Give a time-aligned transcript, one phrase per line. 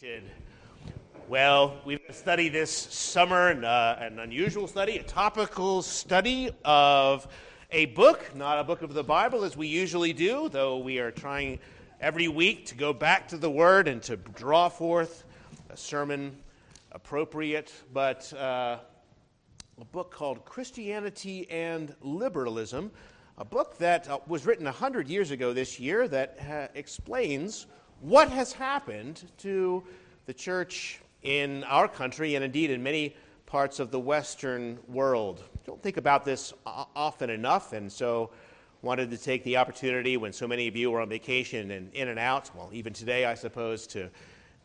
[0.00, 0.30] seated.
[1.28, 7.26] Well, we've studied this summer uh, an unusual study, a topical study of
[7.72, 11.10] a book, not a book of the Bible as we usually do, though we are
[11.10, 11.58] trying
[12.00, 15.24] every week to go back to the Word and to draw forth
[15.68, 16.36] a sermon
[16.92, 18.78] appropriate, but uh,
[19.80, 22.92] a book called Christianity and Liberalism,
[23.36, 27.66] a book that uh, was written 100 years ago this year that uh, explains
[28.00, 29.82] what has happened to
[30.26, 35.42] the church in our country and indeed in many parts of the Western world.
[35.66, 38.30] Don't think about this often enough, and so
[38.82, 42.08] wanted to take the opportunity when so many of you are on vacation and in
[42.08, 44.10] and out, well, even today, I suppose, to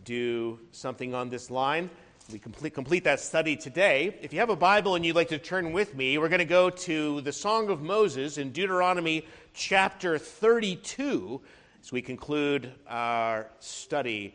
[0.03, 1.89] do something on this line.
[2.31, 4.17] We complete, complete that study today.
[4.21, 6.45] If you have a Bible and you'd like to turn with me, we're going to
[6.45, 11.41] go to the Song of Moses in Deuteronomy chapter 32
[11.83, 14.33] as we conclude our study,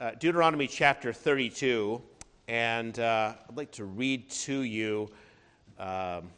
[0.00, 2.02] uh, Deuteronomy chapter 32,
[2.48, 5.08] and uh, I'd like to read to you
[5.78, 6.28] um,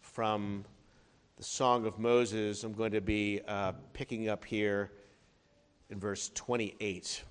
[0.00, 0.64] from
[1.36, 2.64] the Song of Moses.
[2.64, 4.92] I'm going to be uh, picking up here
[5.90, 7.22] in verse 28.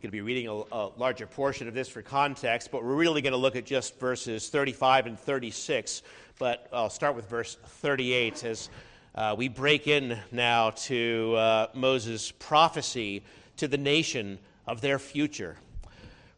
[0.00, 3.20] Going to be reading a, a, larger portion of this for context, but we're really
[3.20, 6.02] going to look at just verses 35 and 36.
[6.38, 8.70] But I'll start with verse 38 as
[9.16, 13.24] uh, we break in now to uh, Moses' prophecy
[13.56, 14.38] to the nation
[14.68, 15.56] of their future.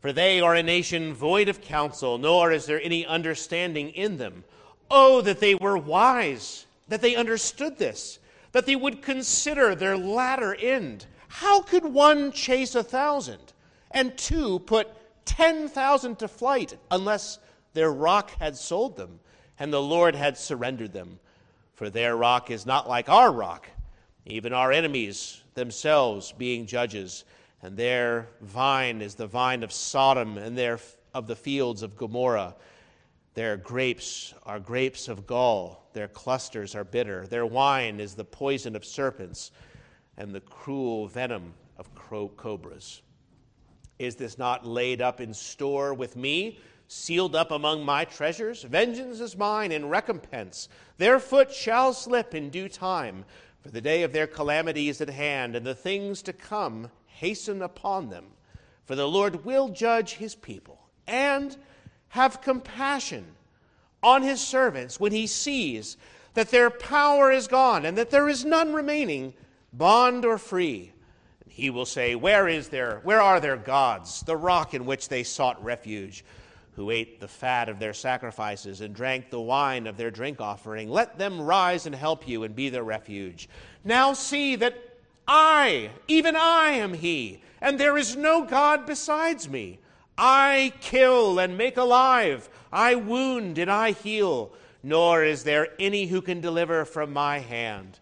[0.00, 4.42] For they are a nation void of counsel, nor is there any understanding in them.
[4.90, 8.20] Oh, that they were wise, that they understood this,
[8.52, 13.52] that they would consider their latter end how could one chase a thousand
[13.92, 14.88] and two put
[15.26, 17.38] 10,000 to flight unless
[17.72, 19.20] their rock had sold them
[19.56, 21.20] and the Lord had surrendered them?
[21.74, 23.68] For their rock is not like our rock,
[24.26, 27.24] even our enemies themselves being judges.
[27.62, 30.80] And their vine is the vine of Sodom and their,
[31.14, 32.56] of the fields of Gomorrah.
[33.34, 37.28] Their grapes are grapes of gall, their clusters are bitter.
[37.28, 39.52] Their wine is the poison of serpents
[40.20, 41.88] and the cruel venom of
[42.36, 43.00] cobras.
[43.98, 46.58] Is this not laid up in store with me,
[46.88, 48.62] sealed up among my treasures?
[48.62, 50.68] Vengeance is mine and recompense.
[50.98, 53.24] Their foot shall slip in due time,
[53.62, 57.62] for the day of their calamity is at hand, and the things to come hasten
[57.62, 58.26] upon them.
[58.84, 61.56] For the Lord will judge his people and
[62.08, 63.24] have compassion
[64.02, 65.96] on his servants when he sees
[66.34, 69.32] that their power is gone and that there is none remaining
[69.72, 70.92] bond or free.
[71.44, 75.08] And he will say, Where is their, where are their gods, the rock in which
[75.08, 76.24] they sought refuge,
[76.72, 80.88] who ate the fat of their sacrifices and drank the wine of their drink offering?
[80.88, 83.48] Let them rise and help you and be their refuge.
[83.84, 84.76] Now see that
[85.26, 89.78] I, even I am he, and there is no God besides me.
[90.18, 94.52] I kill and make alive, I wound and I heal,
[94.82, 97.98] nor is there any who can deliver from my hand.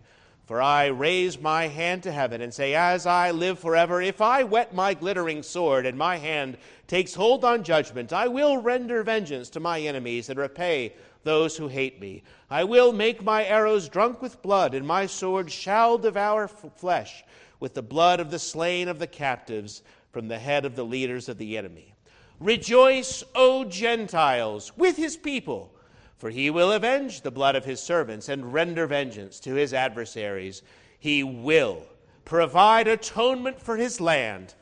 [0.48, 4.44] For I raise my hand to heaven and say, As I live forever, if I
[4.44, 9.50] whet my glittering sword and my hand takes hold on judgment, I will render vengeance
[9.50, 12.22] to my enemies and repay those who hate me.
[12.48, 17.24] I will make my arrows drunk with blood, and my sword shall devour flesh
[17.60, 19.82] with the blood of the slain of the captives
[20.12, 21.92] from the head of the leaders of the enemy.
[22.40, 25.74] Rejoice, O Gentiles, with his people.
[26.18, 30.62] For he will avenge the blood of his servants and render vengeance to his adversaries.
[30.98, 31.82] He will
[32.24, 34.54] provide atonement for his land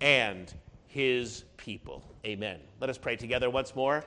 [0.00, 0.52] and
[0.88, 2.02] his people.
[2.24, 2.58] Amen.
[2.80, 4.04] Let us pray together once more.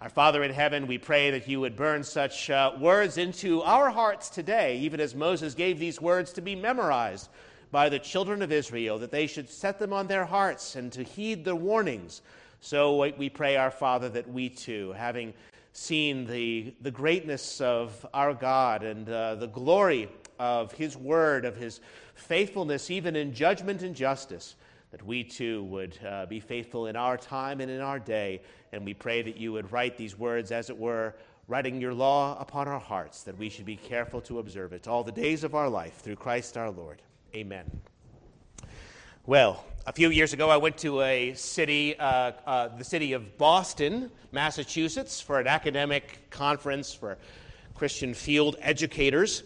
[0.00, 3.90] Our Father in heaven, we pray that you would burn such uh, words into our
[3.90, 7.28] hearts today, even as Moses gave these words to be memorized
[7.70, 11.02] by the children of Israel, that they should set them on their hearts and to
[11.02, 12.22] heed the warnings.
[12.60, 15.34] So we pray, our Father, that we too, having
[15.78, 20.08] seen the, the greatness of our God and uh, the glory
[20.38, 21.80] of His word, of His
[22.14, 24.56] faithfulness, even in judgment and justice,
[24.90, 28.42] that we too would uh, be faithful in our time and in our day.
[28.72, 31.14] And we pray that you would write these words, as it were,
[31.46, 35.04] writing your law upon our hearts, that we should be careful to observe it all
[35.04, 37.00] the days of our life through Christ our Lord.
[37.34, 37.70] Amen.
[39.26, 43.38] Well, a few years ago, I went to a city, uh, uh, the city of
[43.38, 47.16] Boston, Massachusetts, for an academic conference for
[47.74, 49.44] Christian field educators.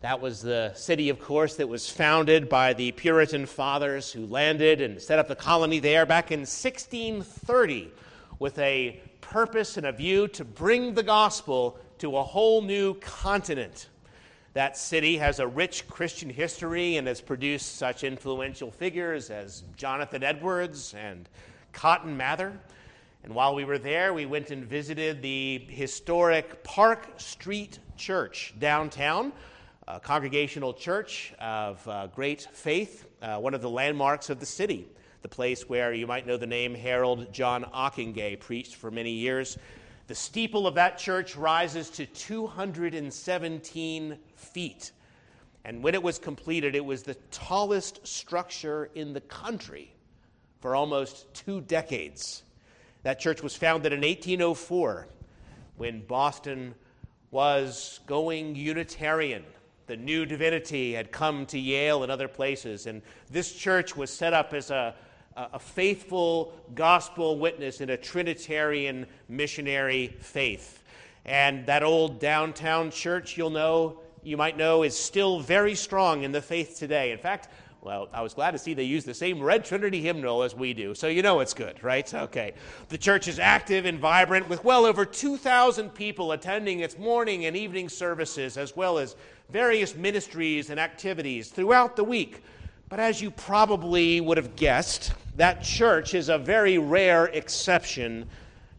[0.00, 4.80] That was the city, of course, that was founded by the Puritan fathers who landed
[4.80, 7.92] and set up the colony there back in 1630
[8.40, 13.86] with a purpose and a view to bring the gospel to a whole new continent.
[14.54, 20.22] That city has a rich Christian history and has produced such influential figures as Jonathan
[20.22, 21.28] Edwards and
[21.72, 22.56] Cotton Mather.
[23.24, 29.32] And while we were there, we went and visited the historic Park Street Church downtown,
[29.88, 34.86] a congregational church of uh, great faith, uh, one of the landmarks of the city,
[35.22, 39.58] the place where you might know the name Harold John Ockenga preached for many years.
[40.06, 44.92] The steeple of that church rises to 217 feet.
[45.64, 49.94] And when it was completed, it was the tallest structure in the country
[50.60, 52.42] for almost two decades.
[53.02, 55.06] That church was founded in 1804
[55.76, 56.74] when Boston
[57.30, 59.44] was going Unitarian.
[59.86, 64.32] The new divinity had come to Yale and other places, and this church was set
[64.32, 64.94] up as a,
[65.36, 70.82] a faithful gospel witness in a Trinitarian missionary faith.
[71.26, 76.32] And that old downtown church, you'll know, you might know, is still very strong in
[76.32, 77.12] the faith today.
[77.12, 77.48] In fact,
[77.84, 80.72] well, I was glad to see they use the same Red Trinity hymnal as we
[80.72, 82.12] do, so you know it's good, right?
[82.14, 82.54] Okay.
[82.88, 87.54] The church is active and vibrant with well over 2,000 people attending its morning and
[87.54, 89.16] evening services, as well as
[89.50, 92.42] various ministries and activities throughout the week.
[92.88, 98.26] But as you probably would have guessed, that church is a very rare exception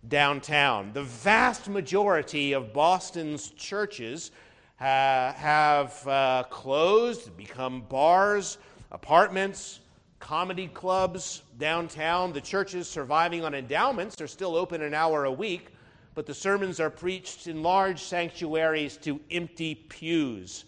[0.08, 0.92] downtown.
[0.94, 4.32] The vast majority of Boston's churches
[4.80, 8.58] uh, have uh, closed, become bars,
[8.92, 9.80] apartments,
[10.20, 12.34] comedy clubs downtown.
[12.34, 15.70] The churches surviving on endowments are still open an hour a week,
[16.14, 20.66] but the sermons are preached in large sanctuaries to empty pews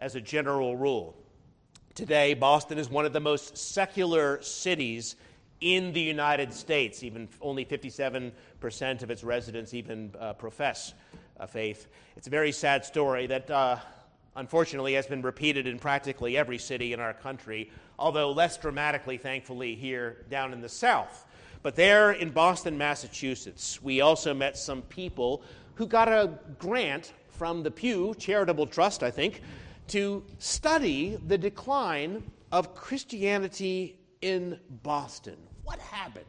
[0.00, 1.16] as a general rule.
[1.94, 5.16] Today, Boston is one of the most secular cities
[5.62, 7.02] in the United States.
[7.02, 8.32] Even only 57%
[9.02, 10.92] of its residents even uh, profess
[11.38, 11.86] a faith.
[12.16, 13.78] It's a very sad story that uh,
[14.36, 19.74] unfortunately has been repeated in practically every city in our country, although less dramatically, thankfully,
[19.74, 21.26] here down in the South.
[21.62, 25.42] But there in Boston, Massachusetts, we also met some people
[25.74, 29.42] who got a grant from the Pew Charitable Trust, I think,
[29.88, 32.22] to study the decline
[32.52, 35.36] of Christianity in Boston.
[35.64, 36.24] What happened?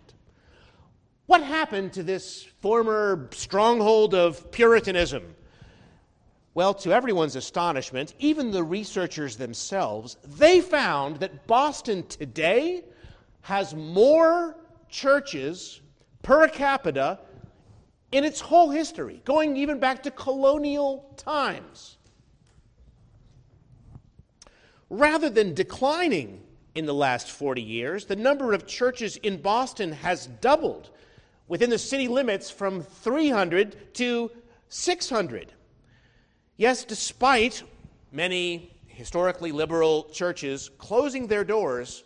[1.27, 5.35] What happened to this former stronghold of Puritanism?
[6.53, 12.83] Well, to everyone's astonishment, even the researchers themselves, they found that Boston today
[13.41, 14.55] has more
[14.89, 15.81] churches
[16.23, 17.19] per capita
[18.11, 21.97] in its whole history, going even back to colonial times
[24.89, 26.41] rather than declining
[26.75, 30.91] in the last 40 years, the number of churches in Boston has doubled
[31.47, 34.31] within the city limits from 300 to
[34.69, 35.53] 600.
[36.57, 37.63] Yes, despite
[38.11, 42.03] many historically liberal churches closing their doors,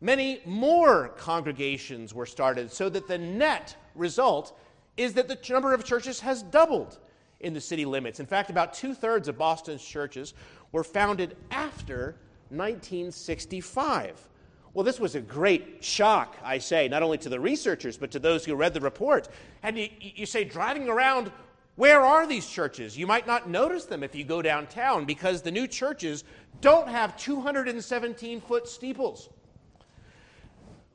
[0.00, 4.58] many more congregations were started, so that the net result
[4.96, 6.98] is that the number of churches has doubled
[7.40, 8.20] in the city limits.
[8.20, 10.34] In fact, about two thirds of Boston's churches
[10.72, 12.16] were founded after
[12.50, 14.28] 1965.
[14.76, 18.18] Well, this was a great shock, I say, not only to the researchers, but to
[18.18, 19.26] those who read the report.
[19.62, 21.32] And you, you, say, driving around,
[21.76, 22.94] where are these churches?
[22.94, 26.24] You might not notice them if you go downtown because the new churches
[26.60, 29.30] don't have 217 foot steeples.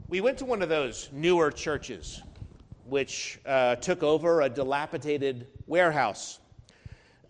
[0.09, 2.21] We went to one of those newer churches,
[2.85, 6.37] which uh, took over a dilapidated warehouse.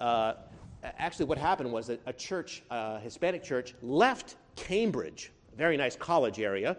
[0.02, 0.34] Uh,
[0.84, 6.40] actually, what happened was that a church, a Hispanic church, left Cambridge, very nice college
[6.40, 6.78] area,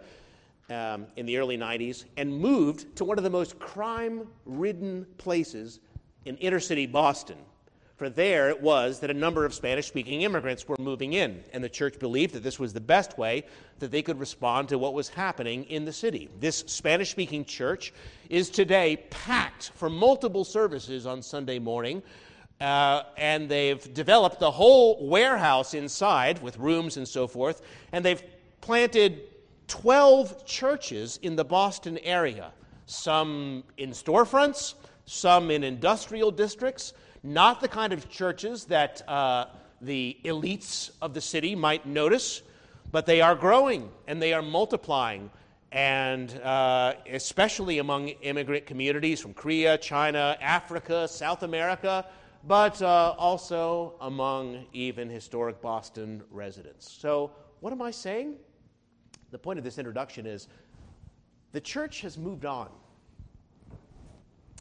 [0.70, 5.80] um, in the early 90s, and moved to one of the most crime ridden places
[6.24, 7.36] in inner city Boston.
[7.96, 11.62] For there it was that a number of Spanish speaking immigrants were moving in, and
[11.62, 13.44] the church believed that this was the best way
[13.78, 16.28] that they could respond to what was happening in the city.
[16.40, 17.92] This Spanish speaking church
[18.28, 22.02] is today packed for multiple services on Sunday morning
[22.62, 27.60] uh, and they've developed the whole warehouse inside with rooms and so forth,
[27.90, 28.22] and they've
[28.62, 29.20] planted
[29.66, 32.52] 12 churches in the Boston area,
[32.86, 39.46] some in storefronts, some in industrial districts, not the kind of churches that uh,
[39.80, 42.42] the elites of the city might notice,
[42.92, 45.30] but they are growing and they are multiplying.
[45.72, 52.04] And uh, especially among immigrant communities from Korea, China, Africa, South America,
[52.46, 56.92] but uh, also among even historic Boston residents.
[56.92, 58.36] So, what am I saying?
[59.32, 60.46] The point of this introduction is
[61.52, 62.68] the church has moved on.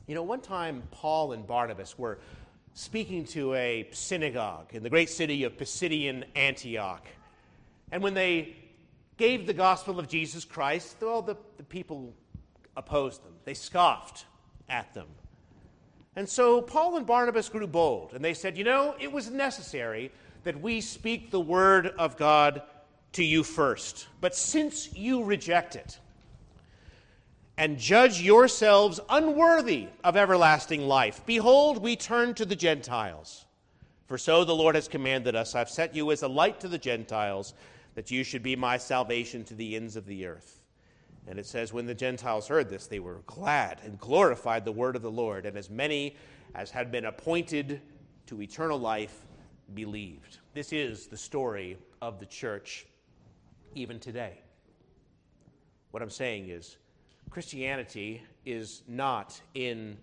[0.08, 2.20] You know, one time Paul and Barnabas were
[2.74, 7.06] speaking to a synagogue in the great city of Pisidian Antioch.
[7.92, 8.56] And when they
[9.18, 12.14] gave the gospel of Jesus Christ, well, the, the people
[12.78, 13.34] opposed them.
[13.44, 14.26] They scoffed
[14.70, 15.08] at them.
[16.16, 20.12] And so Paul and Barnabas grew bold, and they said, You know, it was necessary
[20.44, 22.62] that we speak the word of God
[23.14, 24.08] to you first.
[24.20, 26.00] But since you reject it,
[27.58, 33.46] and judge yourselves unworthy of everlasting life, behold, we turn to the Gentiles.
[34.08, 36.78] For so the Lord has commanded us I've set you as a light to the
[36.78, 37.54] Gentiles,
[37.96, 40.62] that you should be my salvation to the ends of the earth.
[41.28, 44.96] And it says, When the Gentiles heard this, they were glad and glorified the word
[44.96, 46.16] of the Lord, and as many
[46.56, 47.82] as had been appointed
[48.28, 49.26] to eternal life
[49.74, 50.40] believed.
[50.54, 52.86] This is the story of the church
[53.76, 54.40] even today.
[55.92, 56.78] What I'm saying is,
[57.30, 59.98] Christianity is not in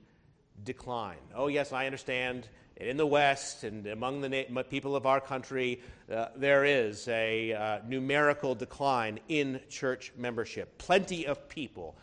[0.64, 1.18] decline.
[1.34, 2.48] Oh, yes, I understand.
[2.76, 5.82] In the West and among the na- people of our country,
[6.12, 10.78] uh, there is a uh, numerical decline in church membership.
[10.78, 11.96] Plenty of people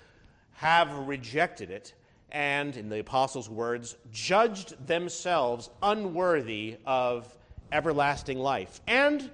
[0.51, 1.93] have rejected it
[2.31, 7.34] and, in the apostles' words, judged themselves unworthy of
[7.72, 8.81] everlasting life.
[8.86, 9.31] And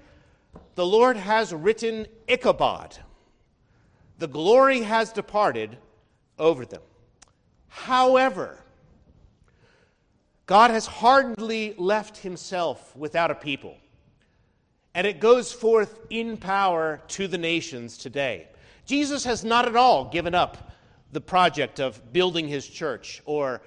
[0.76, 2.98] the Lord has written Ichabod.
[4.18, 5.78] The glory has departed
[6.38, 6.82] over them.
[7.68, 8.58] However,
[10.46, 13.78] God has hardly left himself without a people.
[14.94, 18.48] And it goes forth in power to the nations today.
[18.86, 20.72] Jesus has not at all given up
[21.14, 23.62] the project of building his church or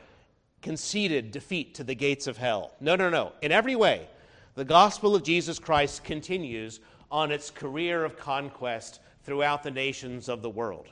[0.61, 2.73] conceded defeat to the gates of hell.
[2.81, 3.33] No, no, no.
[3.43, 4.09] In every way,
[4.55, 6.79] the gospel of Jesus Christ continues
[7.11, 10.87] on its career of conquest throughout the nations of the world.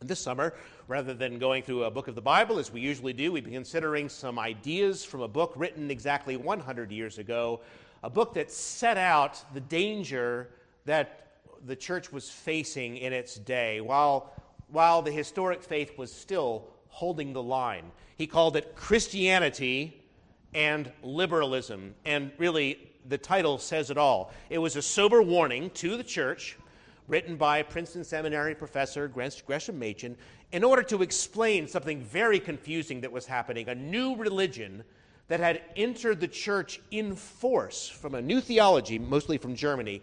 [0.00, 0.54] This summer,
[0.86, 3.52] rather than going through a book of the Bible as we usually do, we've been
[3.52, 7.60] considering some ideas from a book written exactly 100 years ago,
[8.04, 10.50] a book that set out the danger
[10.84, 14.32] that the church was facing in its day while,
[14.68, 17.90] while the historic faith was still holding the line.
[18.16, 20.00] He called it Christianity
[20.54, 21.94] and Liberalism.
[22.04, 24.32] And really, the title says it all.
[24.50, 26.56] It was a sober warning to the church
[27.06, 30.16] written by Princeton Seminary professor Gresham Machen
[30.52, 34.84] in order to explain something very confusing that was happening a new religion
[35.28, 40.00] that had entered the church in force from a new theology, mostly from Germany.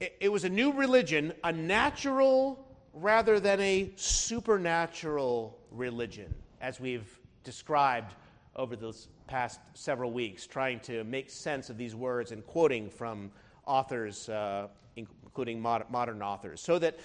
[0.00, 7.18] It, it was a new religion, a natural rather than a supernatural religion, as we've
[7.44, 8.14] described
[8.56, 8.94] over the
[9.26, 13.30] past several weeks, trying to make sense of these words and quoting from
[13.66, 16.98] authors uh, including modern authors, so that,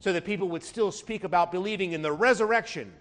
[0.00, 2.92] so that people would still speak about believing in the resurrection,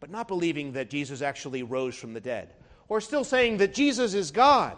[0.00, 2.52] but not believing that Jesus actually rose from the dead.
[2.88, 4.76] Or still saying that Jesus is God,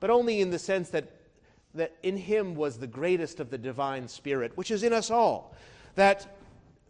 [0.00, 1.10] but only in the sense that,
[1.74, 5.54] that in him was the greatest of the divine spirit, which is in us all.
[5.94, 6.26] That,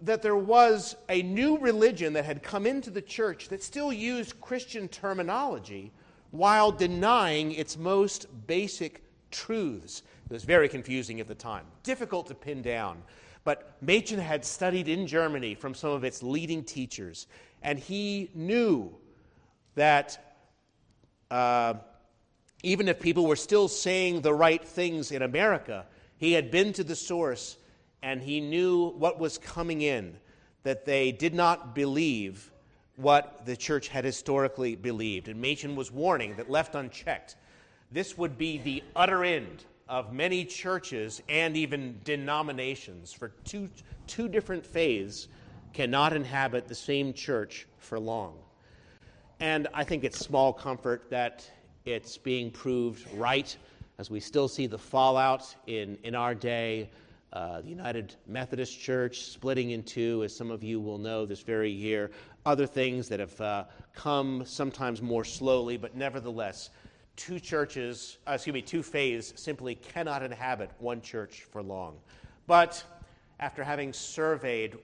[0.02, 4.40] that there was a new religion that had come into the church that still used
[4.40, 5.92] Christian terminology
[6.30, 10.02] while denying its most basic truths.
[10.26, 13.02] It was very confusing at the time, difficult to pin down.
[13.44, 17.26] But Machen had studied in Germany from some of its leading teachers,
[17.62, 18.92] and he knew
[19.76, 20.36] that
[21.30, 21.74] uh,
[22.62, 25.86] even if people were still saying the right things in America,
[26.18, 27.56] he had been to the source
[28.06, 30.16] and he knew what was coming in,
[30.62, 32.52] that they did not believe
[32.94, 35.26] what the church had historically believed.
[35.26, 37.34] And Machen was warning that left unchecked,
[37.90, 43.68] this would be the utter end of many churches and even denominations, for two,
[44.06, 45.26] two different faiths
[45.72, 48.34] cannot inhabit the same church for long.
[49.40, 51.50] And I think it's small comfort that
[51.84, 53.56] it's being proved right
[53.98, 56.88] as we still see the fallout in, in our day.
[57.36, 61.42] Uh, the United Methodist Church splitting in two, as some of you will know this
[61.42, 62.10] very year.
[62.46, 66.70] Other things that have uh, come sometimes more slowly, but nevertheless
[67.14, 71.98] two churches, uh, excuse me, two faiths simply cannot inhabit one church for long.
[72.46, 72.82] But
[73.38, 74.78] after having surveyed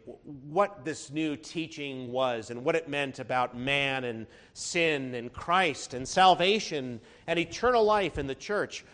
[0.51, 5.95] what this new teaching was and what it meant about man and sin and Christ
[5.95, 8.85] and salvation and eternal life in the church,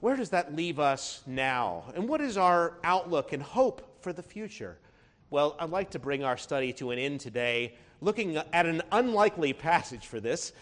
[0.00, 1.84] where does that leave us now?
[1.94, 4.78] And what is our outlook and hope for the future?
[5.30, 9.52] Well, I'd like to bring our study to an end today looking at an unlikely
[9.52, 10.52] passage for this,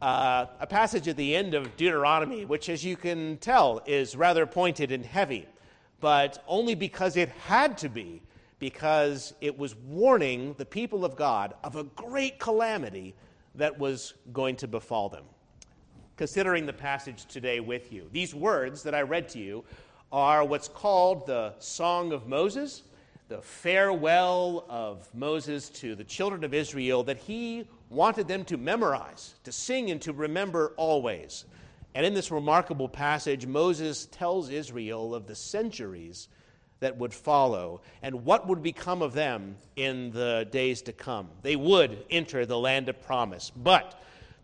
[0.00, 4.46] uh, a passage at the end of Deuteronomy, which, as you can tell, is rather
[4.46, 5.46] pointed and heavy,
[6.00, 8.22] but only because it had to be,
[8.58, 13.14] because it was warning the people of God of a great calamity
[13.54, 15.24] that was going to befall them.
[16.20, 18.06] Considering the passage today with you.
[18.12, 19.64] These words that I read to you
[20.12, 22.82] are what's called the Song of Moses,
[23.28, 29.34] the farewell of Moses to the children of Israel that he wanted them to memorize,
[29.44, 31.46] to sing, and to remember always.
[31.94, 36.28] And in this remarkable passage, Moses tells Israel of the centuries
[36.80, 41.30] that would follow and what would become of them in the days to come.
[41.40, 43.98] They would enter the land of promise, but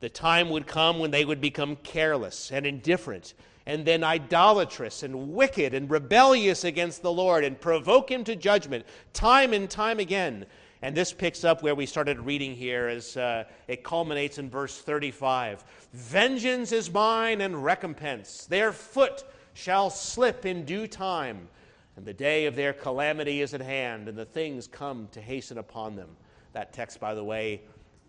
[0.06, 3.34] the time would come when they would become careless and indifferent
[3.66, 8.86] and then idolatrous and wicked and rebellious against the Lord and provoke him to judgment
[9.12, 10.46] time and time again.
[10.80, 14.78] And this picks up where we started reading here as uh, it culminates in verse
[14.78, 15.64] 35.
[15.92, 18.46] Vengeance is mine and recompense.
[18.46, 21.48] Their foot shall slip in due time.
[21.96, 25.58] And the day of their calamity is at hand, and the things come to hasten
[25.58, 26.10] upon them.
[26.52, 27.62] That text, by the way,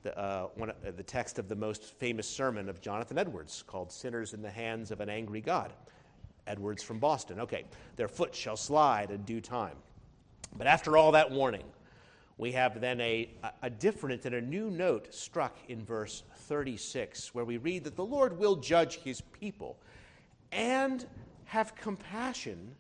[0.08, 3.92] the, uh, one, uh, the text of the most famous sermon of Jonathan Edwards called
[3.92, 5.74] Sinners in the Hands of an Angry God.
[6.46, 7.42] Edwards from Boston.
[7.42, 7.66] Okay,
[7.98, 9.76] their foot shall slide in due time.
[10.58, 11.66] But after all that warning,
[12.38, 13.30] we have then a,
[13.62, 18.06] a different and a new note struck in verse 36, where we read that the
[18.06, 19.78] Lord will judge his people
[20.54, 21.06] and
[21.46, 22.74] have compassion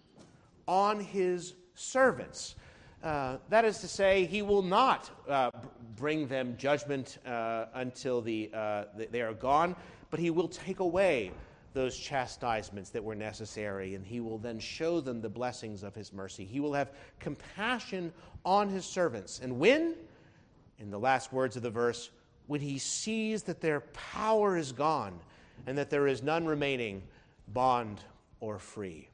[0.65, 2.55] on his servants.
[3.03, 5.51] Uh, that is to say, he will not uh,
[5.95, 9.75] bring them judgment uh, until the, uh, they are gone,
[10.09, 11.31] but he will take away
[11.73, 16.11] those chastisements that were necessary, and he will then show them the blessings of his
[16.11, 16.43] mercy.
[16.43, 18.11] He will have compassion
[18.43, 19.41] on his servants.
[19.43, 19.93] And when,
[20.79, 22.09] in the last words of the verse,
[22.47, 25.19] when he sees that their power is gone
[25.67, 27.03] and that there is none remaining,
[27.49, 28.01] bond
[28.39, 29.09] or free.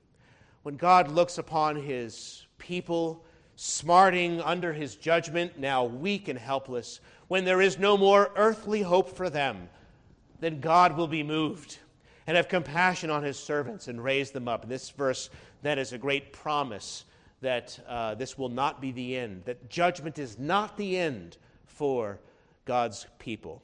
[0.61, 7.45] When God looks upon his people, smarting under his judgment, now weak and helpless, when
[7.45, 9.69] there is no more earthly hope for them,
[10.39, 11.79] then God will be moved
[12.27, 14.67] and have compassion on his servants and raise them up.
[14.67, 15.29] This verse
[15.61, 17.05] then is a great promise
[17.41, 22.19] that uh, this will not be the end, that judgment is not the end for
[22.65, 23.61] God's people.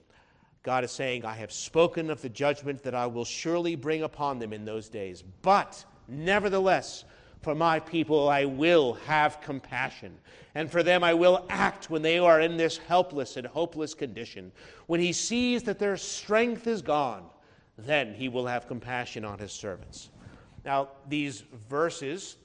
[0.63, 4.39] God is saying, I have spoken of the judgment that I will surely bring upon
[4.39, 5.23] them in those days.
[5.41, 7.05] But, nevertheless,
[7.41, 10.17] for my people I will have compassion,
[10.55, 14.51] and for them I will act when they are in this helpless and hopeless condition.
[14.87, 17.23] When he sees that their strength is gone,
[17.77, 20.09] then he will have compassion on his servants.
[20.65, 22.35] Now, these verses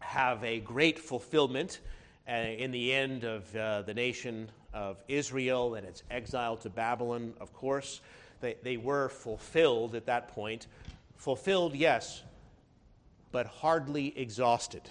[0.00, 1.80] have a great fulfillment
[2.28, 7.34] uh, in the end of uh, the nation of Israel and its exile to Babylon,
[7.40, 8.00] of course.
[8.40, 10.66] They, they were fulfilled at that point.
[11.16, 12.22] Fulfilled, yes,
[13.34, 14.82] but hardly exhausted.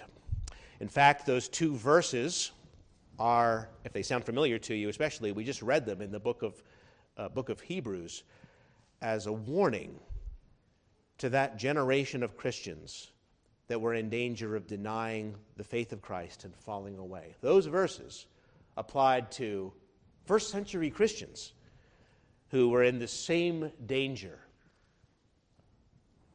[0.78, 2.50] In fact, those two verses
[3.18, 6.42] are, if they sound familiar to you, especially, we just read them in the book
[6.42, 6.62] of,
[7.16, 8.22] uh, book of Hebrews
[9.00, 9.98] as a warning
[11.16, 13.12] to that generation of Christians
[13.68, 17.36] that were in danger of denying the faith of Christ and falling away.
[17.40, 18.26] Those verses
[18.76, 19.72] applied to
[20.26, 21.54] first century Christians
[22.50, 24.38] who were in the same danger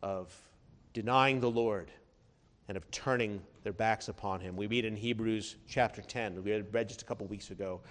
[0.02, 0.36] of
[0.94, 1.92] denying the Lord
[2.68, 4.56] and of turning their backs upon him.
[4.56, 7.82] We read in Hebrews chapter 10, we read just a couple weeks ago.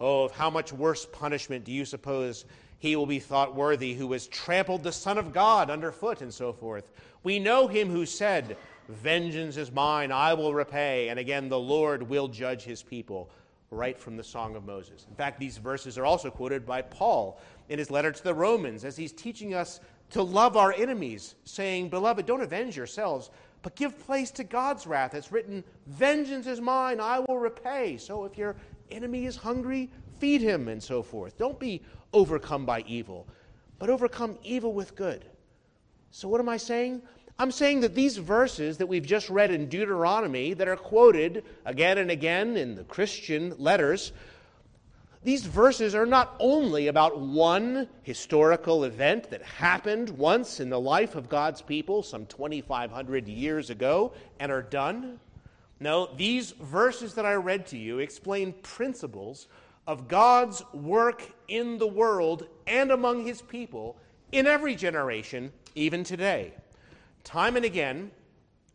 [0.00, 2.44] Oh, of how much worse punishment do you suppose
[2.78, 6.52] he will be thought worthy who has trampled the Son of God underfoot and so
[6.52, 6.90] forth.
[7.22, 8.56] We know him who said,
[8.88, 11.08] Vengeance is mine, I will repay.
[11.08, 13.30] And again, the Lord will judge his people,
[13.70, 15.06] right from the Song of Moses.
[15.08, 18.84] In fact, these verses are also quoted by Paul in his letter to the Romans
[18.84, 19.80] as he's teaching us
[20.14, 23.30] to love our enemies, saying, Beloved, don't avenge yourselves,
[23.62, 25.12] but give place to God's wrath.
[25.12, 27.96] It's written, Vengeance is mine, I will repay.
[27.96, 28.54] So if your
[28.92, 31.36] enemy is hungry, feed him, and so forth.
[31.36, 33.26] Don't be overcome by evil,
[33.80, 35.24] but overcome evil with good.
[36.12, 37.02] So, what am I saying?
[37.40, 41.98] I'm saying that these verses that we've just read in Deuteronomy, that are quoted again
[41.98, 44.12] and again in the Christian letters,
[45.24, 51.14] these verses are not only about one historical event that happened once in the life
[51.14, 55.18] of God's people some 2,500 years ago and are done.
[55.80, 59.48] No, these verses that I read to you explain principles
[59.86, 63.96] of God's work in the world and among his people
[64.30, 66.52] in every generation, even today.
[67.22, 68.10] Time and again,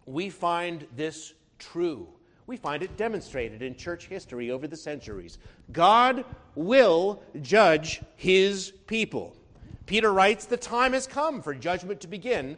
[0.08, 2.08] we find this true.
[2.50, 5.38] We find it demonstrated in church history over the centuries.
[5.72, 9.38] God will judge his people.
[9.86, 12.58] Peter writes, The time has come for judgment to begin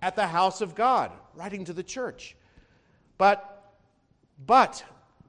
[0.00, 2.36] at the house of God, writing to the church.
[3.18, 3.74] But,
[4.46, 4.84] but,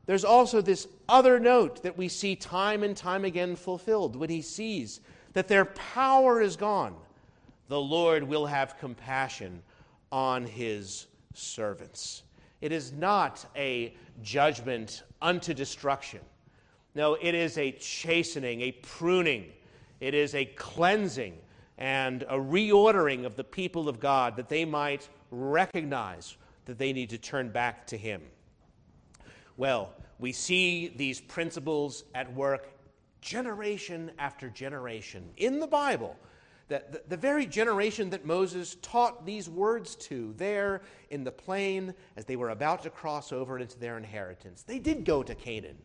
[0.05, 4.43] there's also this other note that we see time and time again fulfilled when he
[4.43, 4.99] sees
[5.33, 6.95] that their power is gone.
[7.67, 9.63] the Lord will have compassion
[10.11, 12.21] on his servants.
[12.63, 16.21] It is not a judgment unto destruction.
[16.95, 19.51] No, it is a chastening, a pruning,
[19.99, 21.37] it is a cleansing
[21.77, 27.09] and a reordering of the people of God that they might recognize that they need
[27.09, 28.21] to turn back to Him.
[29.57, 32.69] Well, we see these principles at work
[33.19, 36.15] generation after generation in the Bible.
[36.69, 41.93] That the, the, very generation that Moses taught these words to there in the plain
[42.15, 44.63] as they were about to cross over into their inheritance.
[44.63, 45.77] They did go to Canaan.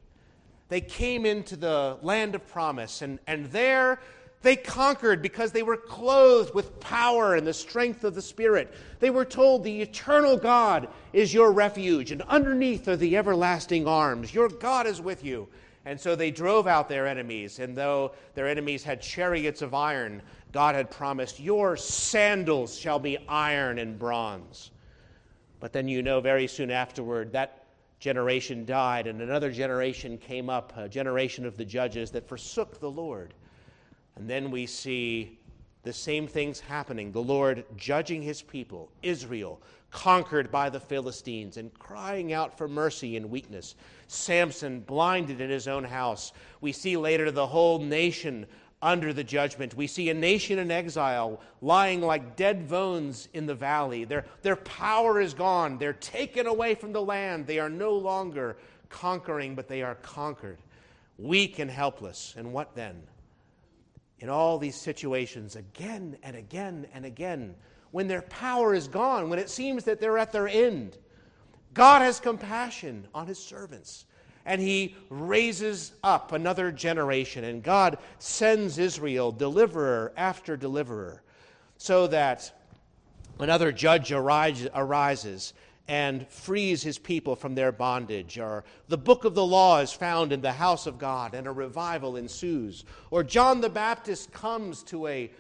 [0.69, 3.99] They came into the land of promise, and, and there
[4.43, 8.73] they conquered because they were clothed with power and the strength of the Spirit.
[9.01, 14.33] They were told, The eternal God is your refuge, and underneath are the everlasting arms.
[14.33, 15.49] Your God is with you.
[15.85, 20.23] And so they drove out their enemies, and though their enemies had chariots of iron,
[20.53, 24.71] God had promised, Your sandals shall be iron and bronze.
[25.61, 27.65] But then you know very soon afterward that
[28.01, 32.91] generation died, and another generation came up, a generation of the judges that forsook the
[32.91, 33.35] Lord.
[34.17, 35.39] And then we see
[35.83, 41.73] the same things happening the Lord judging his people, Israel, conquered by the Philistines and
[41.79, 43.75] crying out for mercy in weakness.
[44.07, 46.33] Samson blinded in his own house.
[46.61, 48.47] We see later the whole nation
[48.81, 49.75] under the judgment.
[49.75, 54.05] We see a nation in exile lying like dead bones in the valley.
[54.05, 55.79] Their, their power is gone.
[55.79, 57.47] They're taken away from the land.
[57.47, 58.57] They are no longer
[58.89, 60.59] conquering, but they are conquered,
[61.19, 62.35] weak and helpless.
[62.37, 63.03] And what then?
[64.21, 67.55] in all these situations again and again and again
[67.91, 70.99] when their power is gone, when it seems that they're at their end.
[71.73, 74.05] God has compassion on his servants
[74.49, 81.23] and he raises up another generation, and God sends Israel deliverer after deliverer,
[81.77, 82.51] so that
[83.39, 85.53] another judge arises
[85.87, 88.39] and frees his people from their bondage.
[88.39, 91.53] Or the book of the law is found in the house of God and a
[91.53, 92.87] revival ensues.
[93.11, 95.31] Or John the Baptist comes to a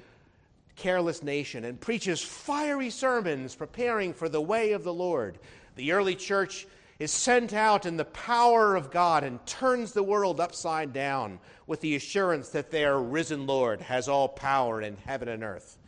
[0.76, 5.38] careless nation and preaches fiery sermons preparing for the way of the Lord.
[5.76, 6.66] The early church
[6.98, 11.80] is sent out in the power of God and turns the world upside down with
[11.80, 15.78] the assurance that their risen Lord has all power in heaven and earth.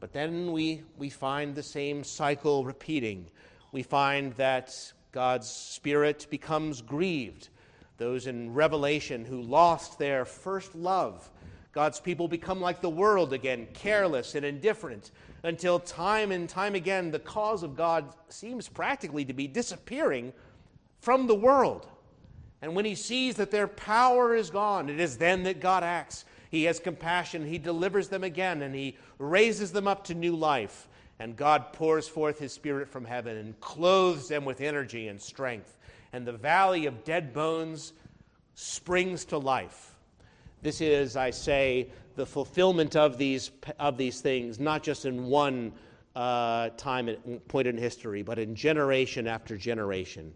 [0.00, 3.28] But then we, we find the same cycle repeating
[3.72, 7.48] we find that God's Spirit becomes grieved.
[7.96, 11.28] Those in Revelation who lost their first love,
[11.72, 15.10] God's people become like the world again, careless and indifferent,
[15.42, 20.32] until time and time again the cause of God seems practically to be disappearing
[21.00, 21.86] from the world.
[22.60, 26.24] And when he sees that their power is gone, it is then that God acts.
[26.50, 30.86] He has compassion, he delivers them again, and he raises them up to new life
[31.22, 35.78] and God pours forth his Spirit from heaven and clothes them with energy and strength.
[36.12, 37.92] And the valley of dead bones
[38.56, 39.94] springs to life.
[40.62, 45.72] This is, I say, the fulfillment of these, of these things, not just in one
[46.14, 47.08] uh, time
[47.48, 50.32] point in history, but in generation after generation.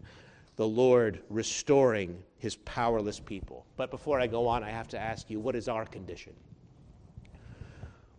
[0.55, 3.65] The Lord restoring his powerless people.
[3.75, 6.33] But before I go on, I have to ask you what is our condition?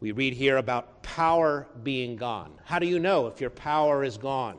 [0.00, 2.52] We read here about power being gone.
[2.64, 4.58] How do you know if your power is gone?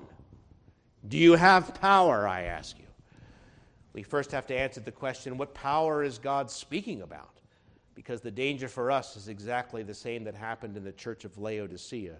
[1.07, 2.85] Do you have power, I ask you?
[3.93, 7.38] We first have to answer the question what power is God speaking about?
[7.99, 11.37] Because the danger for us is exactly the same that happened in the church of
[11.37, 12.15] Laodicea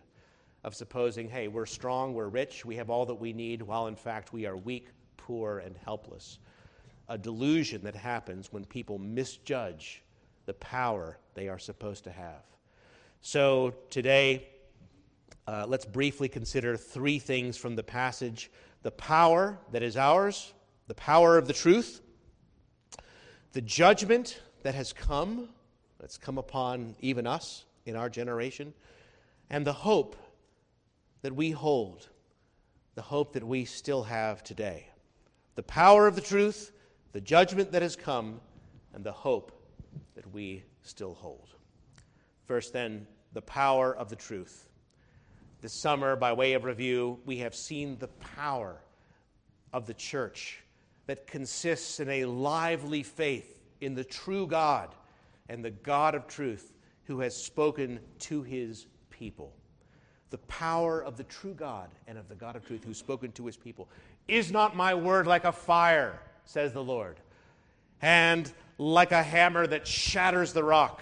[0.65, 3.95] of supposing, hey, we're strong, we're rich, we have all that we need, while in
[3.95, 6.39] fact we are weak, poor, and helpless.
[7.07, 10.03] A delusion that happens when people misjudge
[10.47, 12.43] the power they are supposed to have.
[13.21, 14.49] So today,
[15.47, 20.51] uh, let's briefly consider three things from the passage the power that is ours,
[20.87, 22.01] the power of the truth,
[23.53, 25.47] the judgment that has come,
[25.99, 28.73] that's come upon even us in our generation,
[29.49, 30.15] and the hope
[31.21, 32.07] that we hold,
[32.95, 34.87] the hope that we still have today.
[35.55, 36.71] The power of the truth,
[37.11, 38.39] the judgment that has come,
[38.93, 39.51] and the hope
[40.15, 41.49] that we still hold.
[42.45, 44.69] First, then, the power of the truth.
[45.61, 48.81] This summer, by way of review, we have seen the power
[49.73, 50.63] of the church
[51.05, 54.95] that consists in a lively faith in the true God
[55.49, 56.71] and the God of truth
[57.05, 59.51] who has spoken to his people.
[60.29, 63.45] The power of the true God and of the God of truth who's spoken to
[63.47, 63.89] his people.
[64.27, 67.19] Is not my word like a fire, says the Lord,
[68.01, 71.01] and like a hammer that shatters the rock?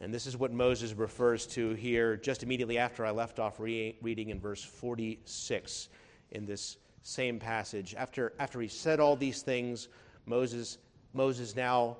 [0.00, 3.96] And this is what Moses refers to here just immediately after I left off re-
[4.00, 5.88] reading in verse 46
[6.30, 7.96] in this same passage.
[7.96, 9.88] After, after he said all these things,
[10.26, 10.78] Moses,
[11.12, 11.96] Moses now,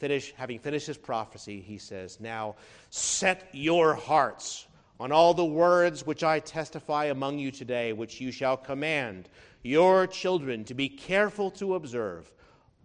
[0.00, 2.56] finish, having finished his prophecy, he says, Now
[2.88, 4.66] set your hearts
[4.98, 9.28] on all the words which I testify among you today, which you shall command
[9.62, 12.32] your children to be careful to observe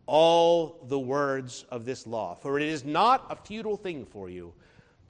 [0.06, 2.36] all the words of this law.
[2.36, 4.54] For it is not a futile thing for you,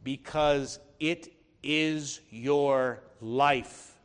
[0.03, 3.97] because it is your life.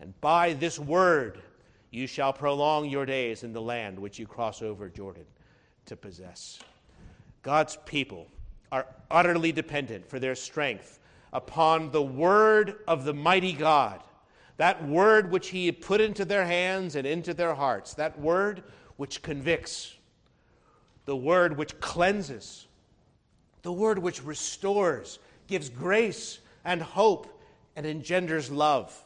[0.00, 1.40] And by this word
[1.90, 5.24] you shall prolong your days in the land which you cross over Jordan
[5.86, 6.58] to possess.
[7.42, 8.28] God's people
[8.72, 10.98] are utterly dependent for their strength
[11.32, 14.02] upon the word of the mighty God,
[14.56, 18.62] that word which He put into their hands and into their hearts, that word
[18.96, 19.94] which convicts,
[21.04, 22.66] the word which cleanses,
[23.62, 25.18] the word which restores,
[25.48, 27.26] gives grace and hope,
[27.76, 28.96] and engenders love,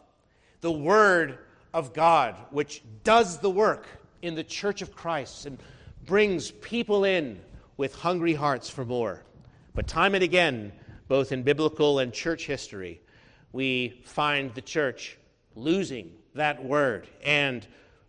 [0.60, 1.38] the word
[1.72, 3.86] of God which does the work
[4.20, 5.58] in the church of Christ and
[6.08, 7.38] brings people in
[7.76, 9.22] with hungry hearts for more.
[9.74, 10.72] But time and again,
[11.06, 13.02] both in biblical and church history,
[13.52, 15.18] we find the church
[15.54, 17.64] losing that word and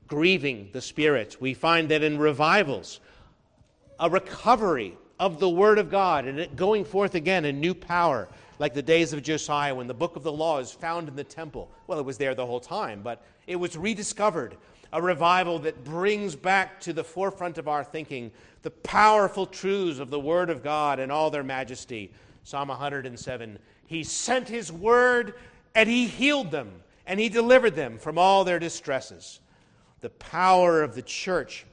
[0.08, 1.36] grieving the Spirit.
[1.42, 3.02] We find that in revivals,
[4.00, 8.30] a recovery of the Word of God and it going forth again in new power,
[8.60, 11.24] like the days of Josiah when the book of the law is found in the
[11.26, 11.70] temple.
[11.86, 14.56] Well, it was there the whole time, but it was rediscovered.
[14.92, 20.10] A revival that brings back to the forefront of our thinking the powerful truths of
[20.10, 22.12] the Word of God and all their majesty.
[22.44, 25.36] Psalm 107 He sent His Word
[25.76, 26.72] and He healed them
[27.06, 29.40] and He delivered them from all their distresses.
[30.02, 31.66] The power of the church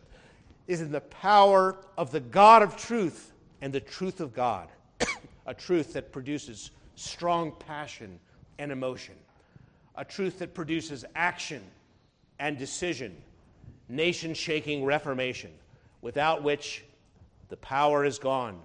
[0.66, 4.68] is in the power of the God of truth and the truth of God,
[5.46, 8.18] a truth that produces strong passion
[8.58, 9.14] and emotion,
[9.94, 11.62] a truth that produces action
[12.38, 13.16] and decision,
[13.88, 15.50] nation shaking reformation,
[16.02, 16.84] without which
[17.48, 18.60] the power is gone.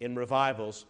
[0.00, 0.86] In revivals,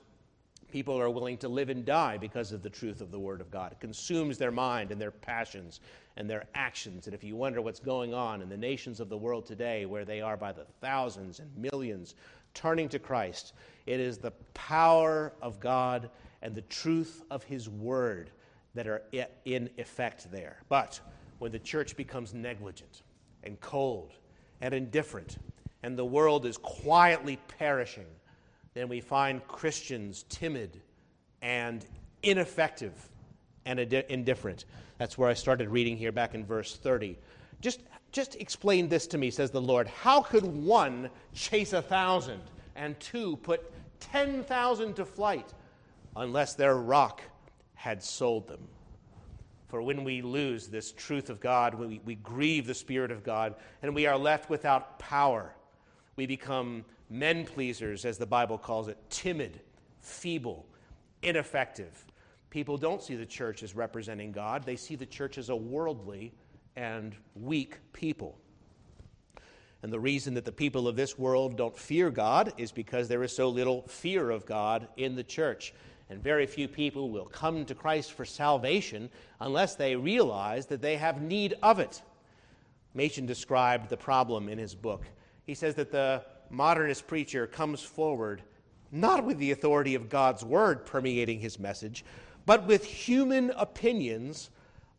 [0.70, 3.50] people are willing to live and die because of the truth of the Word of
[3.50, 3.72] God.
[3.72, 5.80] It consumes their mind and their passions
[6.16, 7.06] and their actions.
[7.06, 10.04] And if you wonder what's going on in the nations of the world today, where
[10.04, 12.14] they are by the thousands and millions
[12.54, 13.52] turning to Christ,
[13.86, 18.30] it is the power of God and the truth of His Word
[18.74, 19.02] that are
[19.44, 20.56] in effect there.
[20.68, 21.00] But
[21.42, 23.02] when the church becomes negligent
[23.42, 24.12] and cold
[24.60, 25.38] and indifferent,
[25.82, 28.06] and the world is quietly perishing,
[28.74, 30.80] then we find Christians timid
[31.42, 31.84] and
[32.22, 32.92] ineffective
[33.64, 34.66] and indifferent.
[34.98, 37.18] That's where I started reading here back in verse 30.
[37.60, 37.80] Just,
[38.12, 39.88] just explain this to me, says the Lord.
[39.88, 42.42] How could one chase a thousand
[42.76, 45.52] and two put 10,000 to flight
[46.14, 47.20] unless their rock
[47.74, 48.68] had sold them?
[49.72, 53.54] For when we lose this truth of God, we, we grieve the Spirit of God,
[53.80, 55.54] and we are left without power,
[56.14, 59.60] we become men pleasers, as the Bible calls it, timid,
[60.02, 60.66] feeble,
[61.22, 62.04] ineffective.
[62.50, 66.34] People don't see the church as representing God, they see the church as a worldly
[66.76, 68.36] and weak people.
[69.82, 73.22] And the reason that the people of this world don't fear God is because there
[73.22, 75.72] is so little fear of God in the church.
[76.12, 79.08] And very few people will come to Christ for salvation
[79.40, 82.02] unless they realize that they have need of it.
[82.92, 85.06] Machen described the problem in his book.
[85.46, 88.42] He says that the modernist preacher comes forward
[88.90, 92.04] not with the authority of God's word permeating his message,
[92.44, 94.50] but with human opinions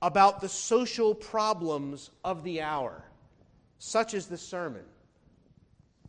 [0.01, 3.03] about the social problems of the hour,
[3.77, 4.81] such as the sermon.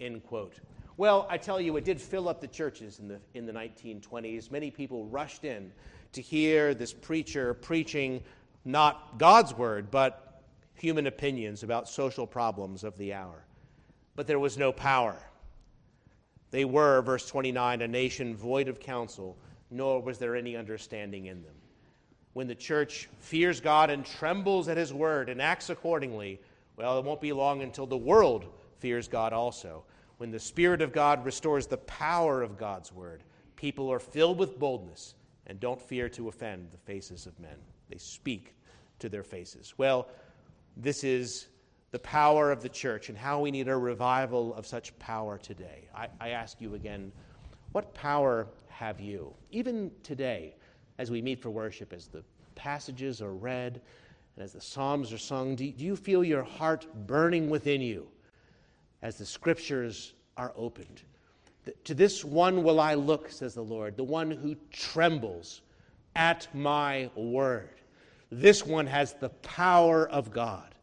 [0.01, 0.55] End quote.
[0.97, 4.51] Well, I tell you, it did fill up the churches in the, in the 1920s.
[4.51, 5.73] Many people rushed in
[6.13, 8.23] to hear this preacher preaching
[8.65, 10.43] not God's word, but
[10.75, 13.45] human opinions about social problems of the hour.
[14.15, 15.17] But there was no power.
[16.53, 19.37] They were, verse 29, a nation void of counsel,
[19.73, 21.55] nor was there any understanding in them.
[22.35, 26.41] When the church fears God and trembles at his word and acts accordingly,
[26.77, 28.47] well, it won't be long until the world
[28.79, 29.85] fears God also.
[30.19, 33.23] When the Spirit of God restores the power of God's word,
[33.57, 35.15] people are filled with boldness
[35.47, 37.57] and don't fear to offend the faces of men.
[37.91, 38.55] They speak
[39.01, 39.75] to their faces.
[39.77, 40.09] Well,
[40.77, 41.49] this is
[41.91, 45.89] the power of the church and how we need a revival of such power today.
[45.95, 47.13] I, I, ask you again,
[47.73, 49.33] what power have you?
[49.51, 50.57] Even today,
[50.99, 52.25] as we meet for worship, as the
[52.55, 53.81] passages are read
[54.35, 58.09] and as the Psalms are sung, do, do you feel your heart burning within you
[59.05, 61.03] as the scriptures are opened?
[61.85, 65.61] To this one will I look, says the Lord, the one who trembles
[66.17, 67.71] at my word.
[68.33, 70.75] This one has the power of God.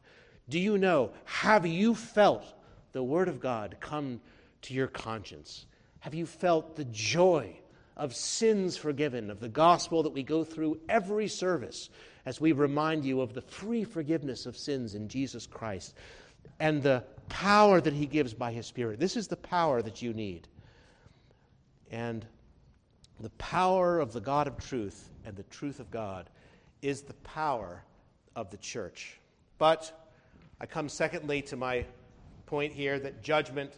[0.49, 1.11] Do you know?
[1.25, 2.45] Have you felt
[2.93, 4.21] the word of God come
[4.63, 5.65] to your conscience?
[5.99, 7.55] Have you felt the joy
[7.97, 11.89] of sins forgiven, of the gospel that we go through every service
[12.25, 15.95] as we remind you of the free forgiveness of sins in Jesus Christ
[16.59, 18.99] and the power that he gives by his Spirit?
[18.99, 20.47] This is the power that you need.
[21.89, 22.25] And
[23.19, 26.29] the power of the God of truth and the truth of God
[26.81, 27.83] is the power
[28.35, 29.19] of the church.
[29.57, 30.09] But
[30.59, 31.85] I come secondly to my
[32.45, 33.73] point here that judgment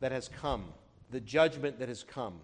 [0.00, 0.64] that has come,
[1.10, 2.34] the judgment that has come.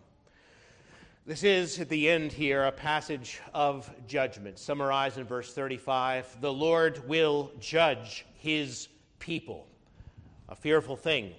[1.27, 6.41] This is, at the end here, a passage of judgment, summarized in verse 35.
[6.41, 8.89] The Lord will judge his
[9.19, 9.67] people.
[10.49, 11.35] A fearful thing,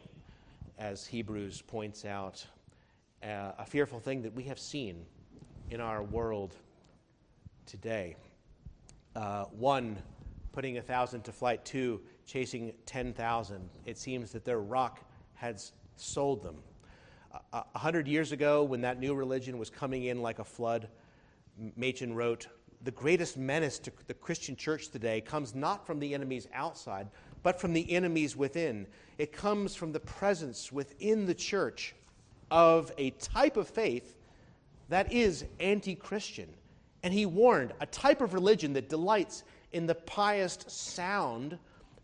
[0.77, 2.45] as Hebrews points out
[3.23, 5.05] uh, a fearful thing that we have seen
[5.69, 6.53] in our world
[7.65, 8.17] today.
[9.15, 9.97] Uh, one,
[10.51, 13.69] putting a thousand to flight, two, chasing 10,000.
[13.85, 14.99] It seems that their rock
[15.35, 16.57] has sold them.
[17.53, 20.89] A hundred years ago, when that new religion was coming in like a flood,
[21.77, 22.47] Machen wrote,
[22.83, 27.07] The greatest menace to the Christian church today comes not from the enemies outside,
[27.47, 28.85] but from the enemies within.
[29.17, 31.95] It comes from the presence within the church
[32.51, 34.17] of a type of faith
[34.89, 36.49] that is anti Christian.
[37.03, 41.57] And he warned a type of religion that delights in the pious sound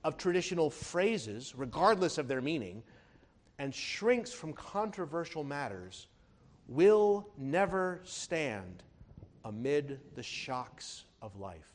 [0.06, 2.82] of traditional phrases, regardless of their meaning,
[3.60, 6.08] and shrinks from controversial matters,
[6.70, 8.82] will never stand
[9.44, 11.74] amid the shocks of life.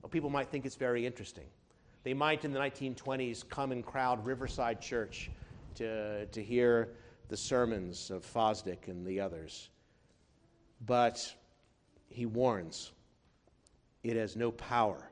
[0.00, 1.44] Well, people might think it's very interesting.
[2.08, 5.30] They might, in the 1920s, come and crowd Riverside Church
[5.74, 6.88] to, to hear
[7.28, 9.68] the sermons of Fosdick and the others.
[10.86, 11.34] But
[12.08, 12.92] he warns
[14.02, 15.10] it has no power,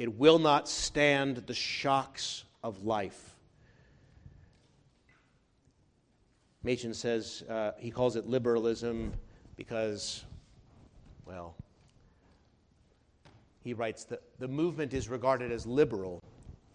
[0.00, 3.36] it will not stand the shocks of life.
[6.64, 9.12] Machen says uh, he calls it liberalism
[9.54, 10.24] because,
[11.24, 11.54] well,
[13.62, 16.20] he writes that the movement is regarded as liberal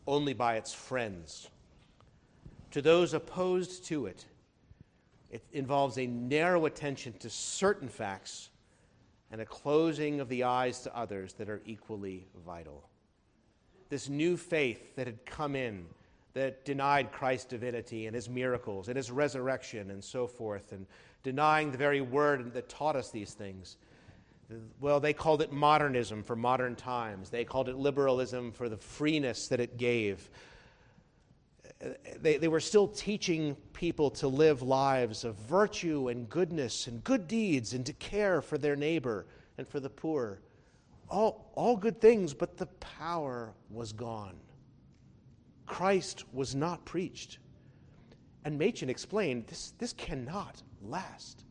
[0.07, 1.49] only by its friends.
[2.71, 4.25] To those opposed to it,
[5.29, 8.49] it involves a narrow attention to certain facts
[9.31, 12.87] and a closing of the eyes to others that are equally vital.
[13.89, 15.85] This new faith that had come in
[16.33, 20.85] that denied Christ's divinity and his miracles and his resurrection and so forth, and
[21.23, 23.77] denying the very word that taught us these things.
[24.79, 27.29] Well, they called it modernism for modern times.
[27.29, 30.29] They called it liberalism for the freeness that it gave
[32.21, 37.27] they, they were still teaching people to live lives of virtue and goodness and good
[37.27, 40.41] deeds and to care for their neighbor and for the poor.
[41.09, 44.37] All, all good things, but the power was gone.
[45.65, 47.39] Christ was not preached.
[48.43, 51.43] And Machen explained this, this cannot last.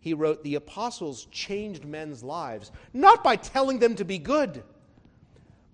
[0.00, 4.62] He wrote, The apostles changed men's lives, not by telling them to be good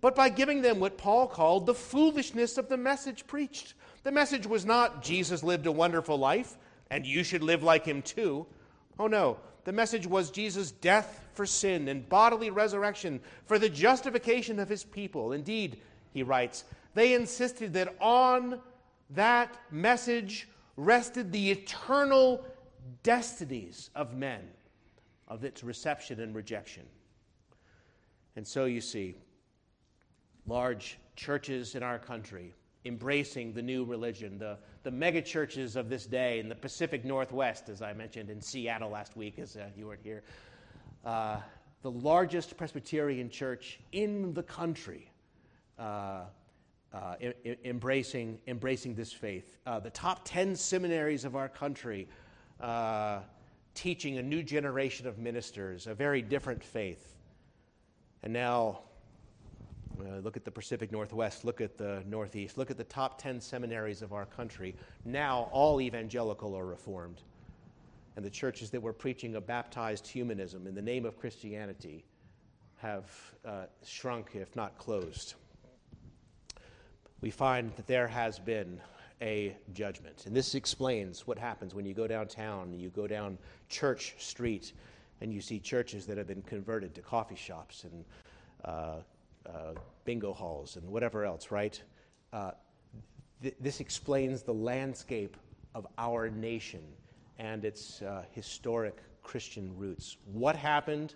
[0.01, 3.75] but by giving them what Paul called the foolishness of the message preached.
[4.05, 6.57] The message was not Jesus lived a wonderful life
[6.91, 8.47] and you should live like him too.
[8.99, 14.61] Oh no, the message was Jesus' death for sin and bodily resurrection for the justification
[14.61, 15.33] of his people.
[15.33, 15.81] Indeed,
[16.13, 18.61] he writes, they insisted that on
[19.11, 22.47] that message rested the eternal
[23.03, 24.43] destinies of men,
[25.29, 26.85] of its reception and rejection.
[28.37, 29.15] And so you see,
[30.47, 32.53] large churches in our country
[32.87, 37.69] embracing the new religion, the, the mega churches of this day in the Pacific Northwest,
[37.69, 40.23] as I mentioned in Seattle last week, as uh, you weren't here.
[41.05, 41.39] Uh,
[41.83, 45.11] the largest Presbyterian church in the country
[45.79, 46.23] uh,
[46.95, 47.17] uh
[47.65, 49.59] embracing, embracing this faith.
[49.67, 52.09] Uh, the top 10 seminaries of our country
[52.61, 53.21] uh,
[53.75, 57.15] teaching a new generation of ministers, a very different faith.
[58.23, 58.81] And now
[60.01, 63.41] uh, look at the Pacific Northwest, look at the Northeast, look at the top 10
[63.41, 64.75] seminaries of our country.
[65.05, 67.23] Now, all evangelical or reformed.
[68.17, 72.05] And the churches that were preaching a baptized humanism in the name of Christianity
[72.79, 73.11] have
[73.45, 75.35] uh, shrunk, if not closed.
[77.21, 78.81] We find that there has been
[79.23, 80.25] a judgment.
[80.27, 83.39] And this explains what happens when you go downtown, you go down
[83.69, 84.73] Church Street,
[85.21, 88.05] and you see churches that have been converted to coffee shops and
[88.65, 88.97] uh,
[89.47, 89.73] uh,
[90.05, 91.81] bingo halls and whatever else, right?
[92.33, 92.51] Uh,
[93.43, 95.37] th- this explains the landscape
[95.75, 96.83] of our nation
[97.39, 100.17] and its uh, historic Christian roots.
[100.33, 101.15] What happened?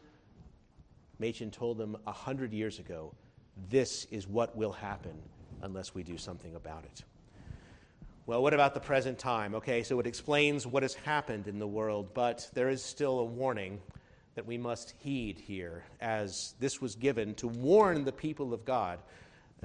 [1.18, 3.12] Machen told them a hundred years ago
[3.68, 5.14] this is what will happen
[5.62, 7.04] unless we do something about it.
[8.30, 9.56] Well, what about the present time?
[9.56, 13.24] Okay, so it explains what has happened in the world, but there is still a
[13.24, 13.80] warning
[14.36, 19.00] that we must heed here, as this was given to warn the people of God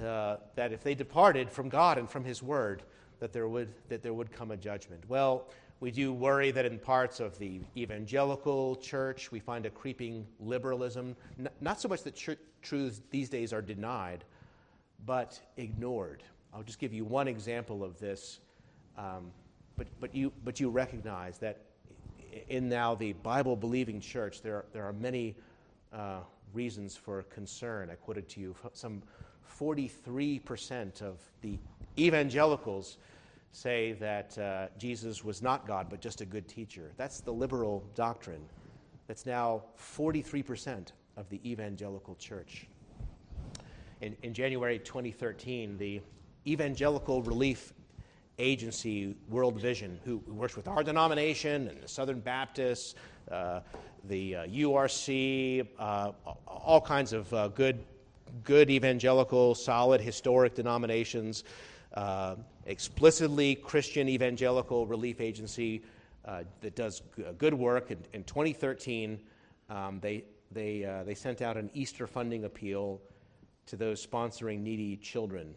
[0.04, 2.82] uh, that if they departed from God and from His Word,
[3.20, 5.04] that there would that there would come a judgment.
[5.08, 5.48] Well,
[5.80, 11.16] we do worry that in parts of the evangelical church we find a creeping liberalism.
[11.38, 12.32] N- not so much that tr-
[12.64, 14.24] truths these days are denied,
[15.06, 16.24] but ignored.
[16.52, 18.40] I'll just give you one example of this.
[18.98, 19.32] Um,
[19.78, 21.60] but, but, you, but you recognize that
[22.50, 25.36] in now the Bible believing church, there, there are many
[25.94, 26.20] uh,
[26.54, 27.90] reasons for concern.
[27.90, 29.02] I quoted to you some
[29.60, 31.58] 43% of the
[31.98, 32.98] evangelicals
[33.52, 36.92] say that uh, Jesus was not God, but just a good teacher.
[36.98, 38.42] That's the liberal doctrine.
[39.08, 42.68] That's now 43% of the evangelical church.
[44.02, 46.02] In, in January 2013, the
[46.48, 47.74] Evangelical Relief
[48.38, 52.96] Agency, World Vision, who works with our denomination and the Southern Baptists,
[53.32, 53.62] uh,
[54.06, 56.12] the uh, URC, uh,
[56.48, 57.84] all kinds of uh, good,
[58.44, 61.44] good evangelical, solid, historic denominations,
[61.94, 65.82] uh, explicitly Christian Evangelical Relief Agency
[66.26, 67.02] uh, that does
[67.38, 67.92] good work.
[67.92, 69.20] In, in 2013,
[69.70, 73.00] um, they, they, they sent out an Easter funding appeal
[73.68, 75.56] to those sponsoring needy children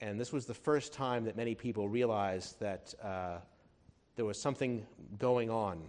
[0.00, 3.38] and this was the first time that many people realized that uh,
[4.16, 4.86] there was something
[5.18, 5.80] going on,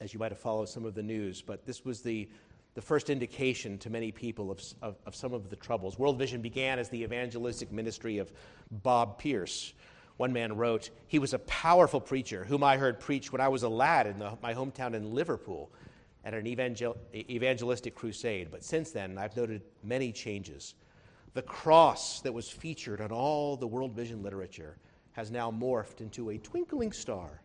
[0.00, 1.42] as you might have followed some of the news.
[1.42, 2.28] But this was the,
[2.74, 5.98] the first indication to many people of, of, of some of the troubles.
[5.98, 8.32] World Vision began as the evangelistic ministry of
[8.70, 9.72] Bob Pierce.
[10.16, 13.64] One man wrote, He was a powerful preacher whom I heard preach when I was
[13.64, 15.72] a lad in the, my hometown in Liverpool
[16.24, 18.48] at an evangel- evangelistic crusade.
[18.50, 20.74] But since then, I've noted many changes.
[21.32, 24.76] The cross that was featured on all the World Vision literature
[25.12, 27.40] has now morphed into a twinkling star.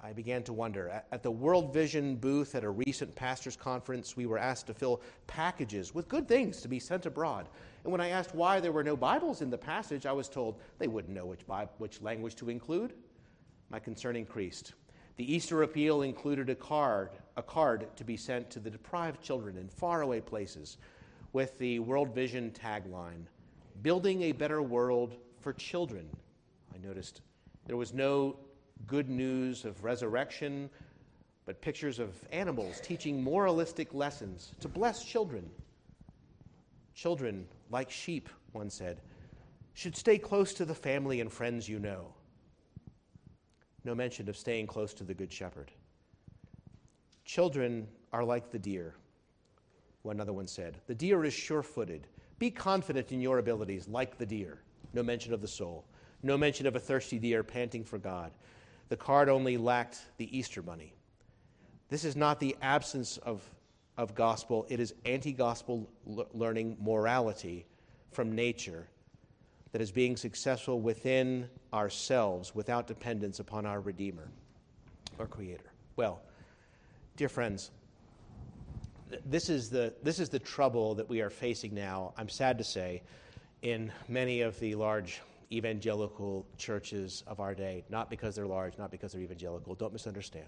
[0.00, 1.02] I began to wonder.
[1.10, 5.02] At the World Vision booth at a recent pastors' conference, we were asked to fill
[5.26, 7.48] packages with good things to be sent abroad.
[7.82, 10.60] And when I asked why there were no Bibles in the passage, I was told
[10.78, 12.94] they wouldn't know which, Bible, which language to include.
[13.70, 14.74] My concern increased.
[15.16, 19.56] The Easter appeal included a card, a card to be sent to the deprived children
[19.56, 20.78] in faraway places
[21.32, 23.24] with the World Vision tagline
[23.82, 26.08] Building a Better World for Children.
[26.74, 27.20] I noticed
[27.66, 28.36] there was no
[28.86, 30.68] good news of resurrection,
[31.44, 35.48] but pictures of animals teaching moralistic lessons to bless children.
[36.94, 39.00] Children, like sheep, one said,
[39.74, 42.12] should stay close to the family and friends you know.
[43.84, 45.70] No mention of staying close to the Good Shepherd.
[47.24, 48.94] Children are like the deer
[50.10, 50.78] another one said.
[50.86, 52.06] The deer is sure footed.
[52.38, 54.58] Be confident in your abilities, like the deer.
[54.92, 55.84] No mention of the soul.
[56.22, 58.32] No mention of a thirsty deer panting for God.
[58.88, 60.94] The card only lacked the Easter bunny.
[61.88, 63.42] This is not the absence of,
[63.96, 65.88] of gospel, it is anti gospel
[66.32, 67.66] learning morality
[68.10, 68.88] from nature
[69.72, 74.28] that is being successful within ourselves without dependence upon our Redeemer
[75.18, 75.70] or Creator.
[75.96, 76.22] Well,
[77.16, 77.70] dear friends,
[79.26, 82.12] this is the this is the trouble that we are facing now.
[82.16, 83.02] I'm sad to say,
[83.62, 85.20] in many of the large
[85.52, 87.84] evangelical churches of our day.
[87.88, 89.74] Not because they're large, not because they're evangelical.
[89.74, 90.46] Don't misunderstand.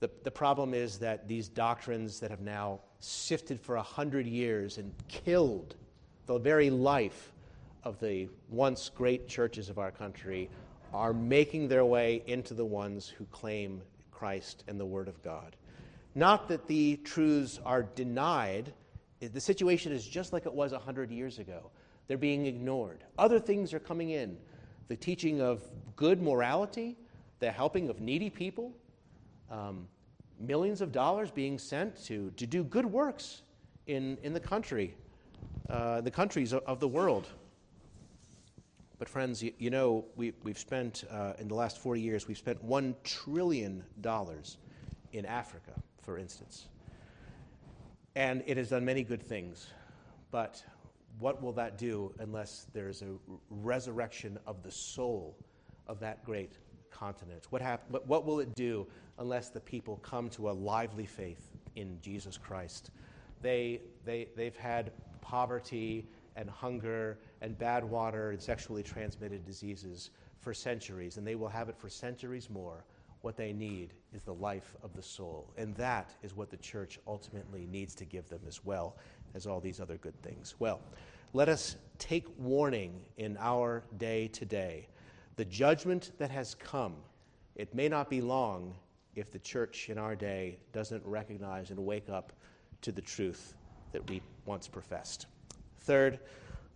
[0.00, 4.78] The, the problem is that these doctrines that have now sifted for a hundred years
[4.78, 5.76] and killed
[6.26, 7.32] the very life
[7.84, 10.48] of the once great churches of our country
[10.92, 13.80] are making their way into the ones who claim
[14.10, 15.56] Christ and the Word of God.
[16.14, 18.72] Not that the truths are denied.
[19.20, 21.70] The situation is just like it was 100 years ago.
[22.06, 23.04] They're being ignored.
[23.18, 24.36] Other things are coming in
[24.88, 25.62] the teaching of
[25.96, 26.98] good morality,
[27.38, 28.74] the helping of needy people,
[29.50, 29.88] um,
[30.38, 33.42] millions of dollars being sent to, to do good works
[33.86, 34.94] in, in the country,
[35.70, 37.26] uh, the countries of, the world.
[38.98, 42.36] But, friends, you, you know, we, we've spent, uh, in the last 40 years, we've
[42.36, 43.82] spent $1 trillion
[45.12, 46.66] in Africa for instance.
[48.14, 49.68] And it has done many good things,
[50.30, 50.62] but
[51.18, 53.14] what will that do unless there's a
[53.48, 55.36] resurrection of the soul
[55.86, 56.52] of that great
[56.90, 57.46] continent?
[57.50, 58.86] What, hap- what will it do
[59.18, 62.90] unless the people come to a lively faith in Jesus Christ?
[63.40, 66.06] They, they, they've had poverty
[66.36, 70.10] and hunger and bad water and sexually transmitted diseases
[70.40, 72.84] for centuries, and they will have it for centuries more.
[73.22, 75.52] What they need is the life of the soul.
[75.56, 78.96] And that is what the church ultimately needs to give them as well
[79.34, 80.56] as all these other good things.
[80.58, 80.80] Well,
[81.32, 84.88] let us take warning in our day today.
[85.36, 86.94] The judgment that has come,
[87.54, 88.74] it may not be long
[89.14, 92.32] if the church in our day doesn't recognize and wake up
[92.82, 93.54] to the truth
[93.92, 95.26] that we once professed.
[95.80, 96.18] Third,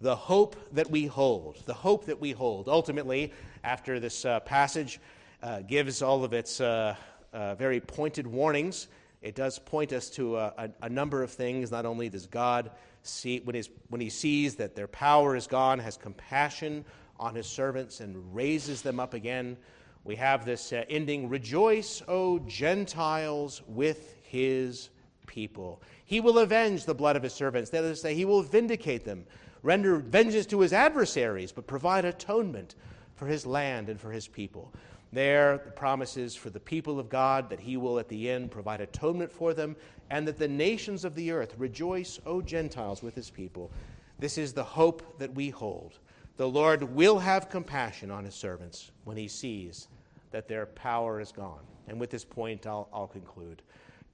[0.01, 1.63] the hope that we hold.
[1.67, 2.69] The hope that we hold.
[2.69, 3.33] Ultimately,
[3.65, 5.01] after this uh, passage
[5.43, 6.95] uh, gives all of its uh,
[7.33, 8.89] uh very pointed warnings,
[9.23, 11.71] it does point us to a, a, a, number of things.
[11.71, 12.71] Not only does God
[13.03, 16.85] see, when, when He sees that their power is gone, has compassion
[17.19, 19.57] on His servants and raises them up again,
[20.05, 24.91] we have this uh, ending Rejoice, O Gentiles, with His
[25.27, 25.83] people.
[26.05, 27.71] He will avenge the blood of His servants.
[27.71, 29.27] That is to say, He will vindicate them
[29.67, 32.77] render vengeance to his adversaries, but provide atonement
[33.17, 34.73] for his land and for his people.
[35.13, 38.81] There, the promises for the people of God that he will at the end provide
[38.81, 39.77] atonement for them,
[40.11, 43.71] and that the nations of the earth rejoice, O Gentiles, with his people.
[44.19, 45.99] This is the hope that we hold.
[46.37, 49.89] The Lord will have compassion on his servants when he sees
[50.33, 51.63] that their power is gone.
[51.89, 53.63] And with this point, I'll, I'll conclude.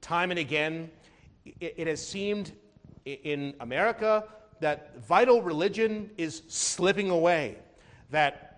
[0.00, 0.90] Time and again,
[1.60, 2.52] it, it has seemed
[3.04, 4.24] in America,
[4.60, 7.56] that vital religion is slipping away,
[8.10, 8.51] that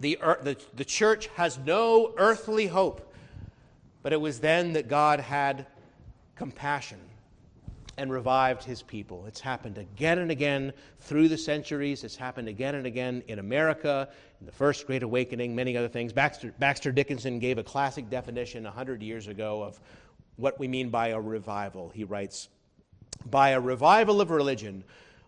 [0.00, 3.06] the, the, the church has no earthly hope.
[4.02, 5.66] But it was then that God had
[6.36, 6.98] compassion
[7.98, 9.26] and revived his people.
[9.26, 12.02] It's happened again and again through the centuries.
[12.02, 14.08] It's happened again and again in America,
[14.40, 16.14] in the First Great Awakening, many other things.
[16.14, 19.78] Baxter, Baxter Dickinson gave a classic definition 100 years ago of
[20.36, 21.90] what we mean by a revival.
[21.90, 22.48] He writes
[23.26, 24.82] By a revival of religion,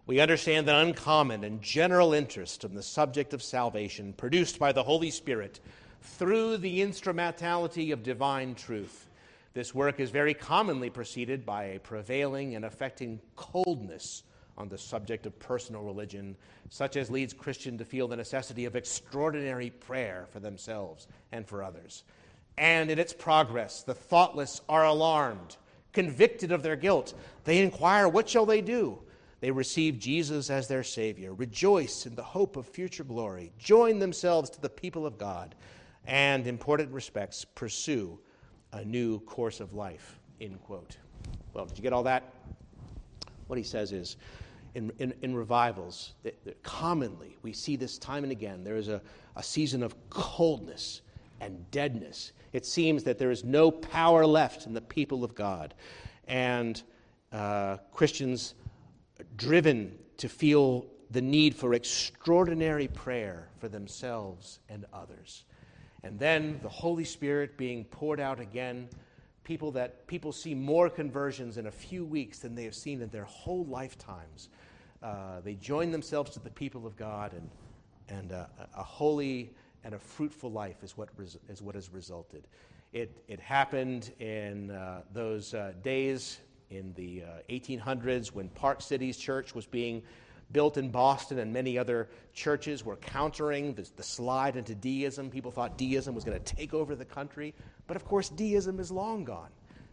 [0.06, 4.82] we understand an uncommon and general interest in the subject of salvation produced by the
[4.82, 5.60] Holy Spirit
[6.00, 9.08] through the instrumentality of divine truth.
[9.54, 14.24] This work is very commonly preceded by a prevailing and affecting coldness
[14.58, 16.36] on the subject of personal religion,
[16.68, 21.62] such as leads Christians to feel the necessity of extraordinary prayer for themselves and for
[21.62, 22.02] others.
[22.58, 25.56] And in its progress, the thoughtless are alarmed,
[25.92, 27.14] convicted of their guilt.
[27.44, 28.98] They inquire, What shall they do?
[29.42, 34.48] They receive Jesus as their Savior, rejoice in the hope of future glory, join themselves
[34.50, 35.56] to the people of God,
[36.06, 38.20] and, important respects, pursue
[38.72, 40.20] a new course of life.
[40.40, 40.96] End quote.
[41.54, 42.32] Well, did you get all that?
[43.48, 44.16] What he says is,
[44.76, 48.62] in, in, in revivals, that, that commonly we see this time and again.
[48.62, 49.02] There is a,
[49.34, 51.02] a season of coldness
[51.40, 52.30] and deadness.
[52.52, 55.74] It seems that there is no power left in the people of God.
[56.28, 56.80] And
[57.32, 58.54] uh, Christians
[59.36, 65.44] driven to feel the need for extraordinary prayer for themselves and others.
[66.02, 68.88] And then the Holy Spirit being poured out again,
[69.44, 73.08] people that people see more conversions in a few weeks than they have seen in
[73.10, 74.48] their whole lifetimes.
[75.02, 77.50] Uh, they join themselves to the people of God, and,
[78.08, 79.50] and uh, a holy
[79.84, 82.46] and a fruitful life is what, res- is what has resulted.
[82.92, 86.38] It, it happened in uh, those uh, days
[86.72, 90.02] in the uh, 1800s when Park Street Church was being
[90.52, 95.30] built in Boston and many other churches were countering the, the slide into deism.
[95.30, 97.54] People thought deism was going to take over the country.
[97.86, 99.50] But of course, deism is long gone,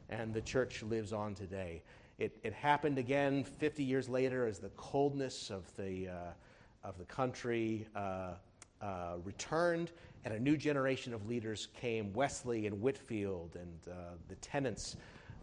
[0.09, 1.81] and the church lives on today.
[2.17, 7.05] It, it happened again 50 years later as the coldness of the, uh, of the
[7.05, 8.33] country uh,
[8.81, 9.91] uh, returned,
[10.25, 14.97] and a new generation of leaders came Wesley and Whitefield and uh, the Tennents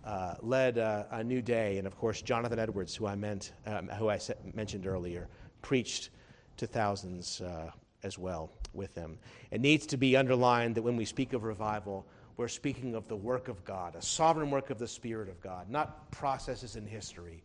[0.07, 3.88] uh, led uh, a new day, and of course Jonathan Edwards, who I meant, um,
[3.88, 4.18] who I
[4.54, 5.28] mentioned earlier,
[5.62, 6.11] preached
[6.59, 7.70] to thousands uh,
[8.04, 9.18] as well with them.
[9.50, 13.16] It needs to be underlined that when we speak of revival, we're speaking of the
[13.16, 17.42] work of God, a sovereign work of the Spirit of God, not processes in history.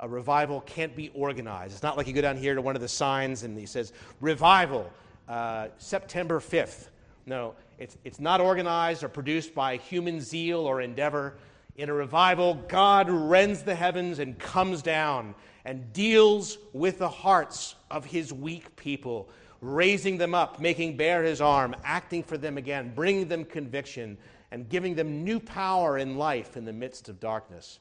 [0.00, 1.72] A revival can't be organized.
[1.72, 3.92] It's not like you go down here to one of the signs and he says,
[4.20, 4.90] Revival,
[5.28, 6.88] uh, September 5th.
[7.24, 11.36] No, it's, it's not organized or produced by human zeal or endeavor.
[11.76, 17.76] In a revival, God rends the heavens and comes down and deals with the hearts
[17.90, 22.92] of his weak people, raising them up, making bare his arm, acting for them again,
[22.94, 24.18] bringing them conviction,
[24.50, 27.78] and giving them new power in life in the midst of darkness.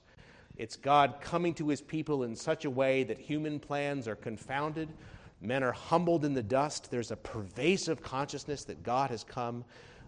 [0.56, 4.88] It's God coming to his people in such a way that human plans are confounded.
[5.42, 6.92] Men are humbled in the dust.
[6.92, 9.66] There's a pervasive consciousness that God has come.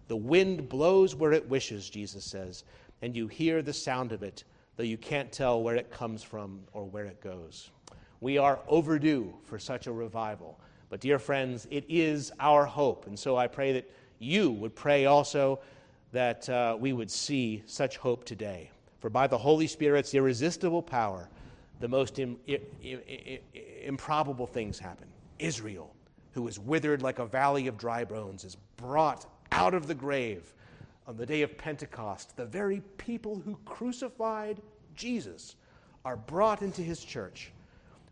[0.07, 2.63] The wind blows where it wishes, Jesus says
[3.03, 4.45] and you hear the sound of it,
[4.77, 7.69] though you can't tell where it comes from or where it goes.
[8.21, 10.57] We are overdue for such a revival,
[10.89, 13.07] But, dear friends, it is our hope.
[13.07, 13.89] And so I pray that
[14.19, 15.59] you would pray also
[16.11, 18.69] that uh, we would see such hope today.
[18.99, 21.27] For by the Holy Spirit's irresistible power,
[21.79, 23.39] the most Im- I- I-
[23.83, 25.07] improbable things happen.
[25.39, 25.93] Israel,
[26.33, 30.53] who was withered like a valley of dry bones, is brought out of the grave
[31.07, 32.35] on the day of Pentecost.
[32.37, 34.61] The very people who crucified
[34.95, 35.55] Jesus
[36.05, 37.51] are brought into his church.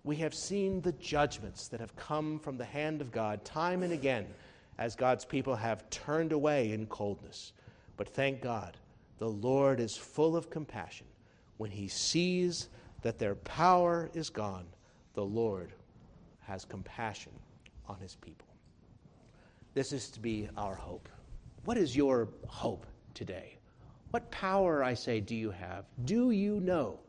[0.03, 3.93] We have seen the judgments that have come from the hand of God time and
[3.93, 4.27] again
[4.77, 7.53] as God's people have turned away in coldness.
[7.97, 8.77] But thank God,
[9.19, 11.05] the Lord is full of compassion.
[11.57, 12.69] When he sees
[13.03, 14.65] that their power is gone,
[15.13, 15.73] the Lord
[16.41, 17.33] has compassion
[17.87, 18.47] on his people.
[19.73, 21.07] This is to be our hope.
[21.63, 23.57] What is your hope today?
[24.09, 25.85] What power, I say, do you have?
[26.05, 26.99] Do you know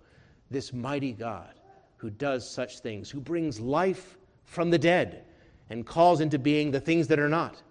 [0.51, 1.55] this mighty God
[1.97, 5.25] who does such things, who brings life from the dead
[5.71, 7.63] and calls into being the things that are not?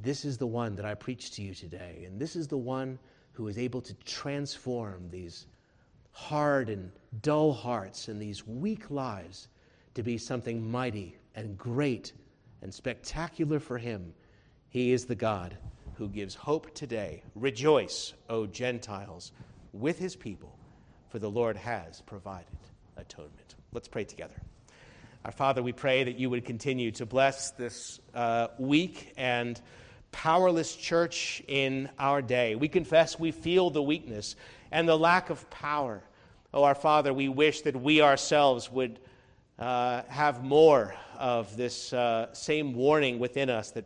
[0.00, 2.98] This is the one that I preach to you today, and this is the one
[3.32, 5.46] who is able to transform these
[6.12, 9.48] hard and dull hearts and these weak lives
[9.94, 12.12] to be something mighty and great
[12.62, 14.14] and spectacular for Him.
[14.68, 15.56] He is the God
[15.94, 17.22] who gives hope today.
[17.34, 19.32] Rejoice, O Gentiles,
[19.72, 20.56] with His people,
[21.08, 22.46] for the Lord has provided
[22.96, 23.54] atonement.
[23.72, 24.34] Let's pray together.
[25.24, 29.60] Our Father, we pray that you would continue to bless this uh, weak and
[30.12, 32.54] powerless church in our day.
[32.54, 34.36] We confess we feel the weakness
[34.70, 36.02] and the lack of power.
[36.54, 39.00] Oh, our Father, we wish that we ourselves would
[39.58, 43.84] uh, have more of this uh, same warning within us, that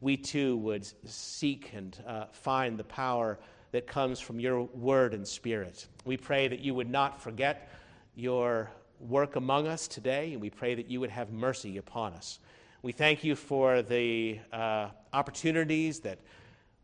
[0.00, 3.38] we too would seek and uh, find the power
[3.72, 5.86] that comes from your word and spirit.
[6.04, 7.70] We pray that you would not forget
[8.14, 12.38] your work among us today, and we pray that you would have mercy upon us.
[12.82, 16.18] We thank you for the uh, opportunities that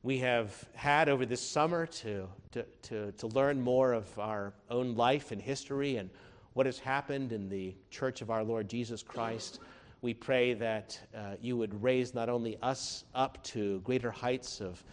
[0.02, 4.94] we have had over this summer to, to, to, to, learn more of our own
[4.94, 6.10] life and history and
[6.52, 9.58] what has happened in the church of our Lord Jesus Christ.
[10.06, 14.84] We pray that uh, you would raise not only us up to greater heights of,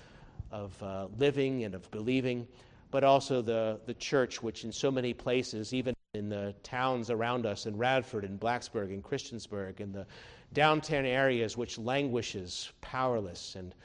[0.51, 2.47] of uh, living and of believing,
[2.89, 7.45] but also the, the church, which in so many places, even in the towns around
[7.45, 10.07] us, in Radford and Blacksburg and Christiansburg, and the
[10.53, 13.75] downtown areas which languishes, powerless and,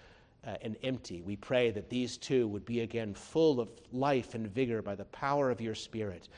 [0.47, 1.21] uh, and empty.
[1.21, 5.05] We pray that these two would be again full of life and vigor by the
[5.05, 6.31] power of your Spirit.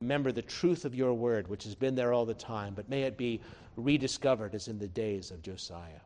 [0.00, 3.02] Remember the truth of your word, which has been there all the time, but may
[3.02, 3.40] it be
[3.76, 6.00] rediscovered as in the days of Josiah.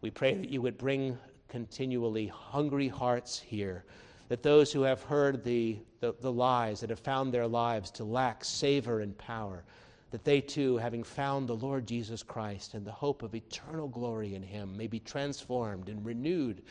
[0.00, 1.18] We pray that you would bring
[1.48, 3.84] continually hungry hearts here,
[4.28, 8.04] that those who have heard the, the, the lies, that have found their lives to
[8.04, 9.64] lack savor and power,
[10.12, 14.36] that they too, having found the Lord Jesus Christ and the hope of eternal glory
[14.36, 16.62] in him, may be transformed and renewed.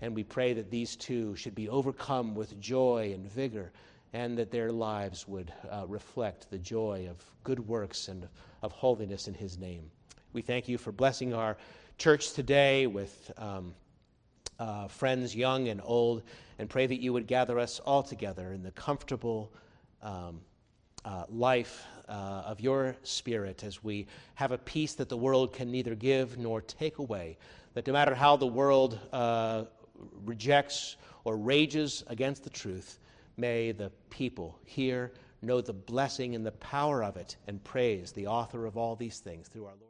[0.00, 3.70] And we pray that these two should be overcome with joy and vigor,
[4.12, 8.26] and that their lives would uh, reflect the joy of good works and
[8.62, 9.90] of holiness in his name.
[10.32, 11.56] We thank you for blessing our
[11.98, 13.74] church today with um,
[14.58, 16.22] uh, friends young and old,
[16.58, 19.52] and pray that you would gather us all together in the comfortable
[20.02, 20.40] um,
[21.04, 25.70] uh, life uh, of your Spirit as we have a peace that the world can
[25.70, 27.36] neither give nor take away.
[27.74, 29.64] That no matter how the world uh,
[30.24, 32.98] rejects or rages against the truth,
[33.38, 38.26] may the people here know the blessing and the power of it and praise the
[38.26, 39.87] author of all these things through our Lord.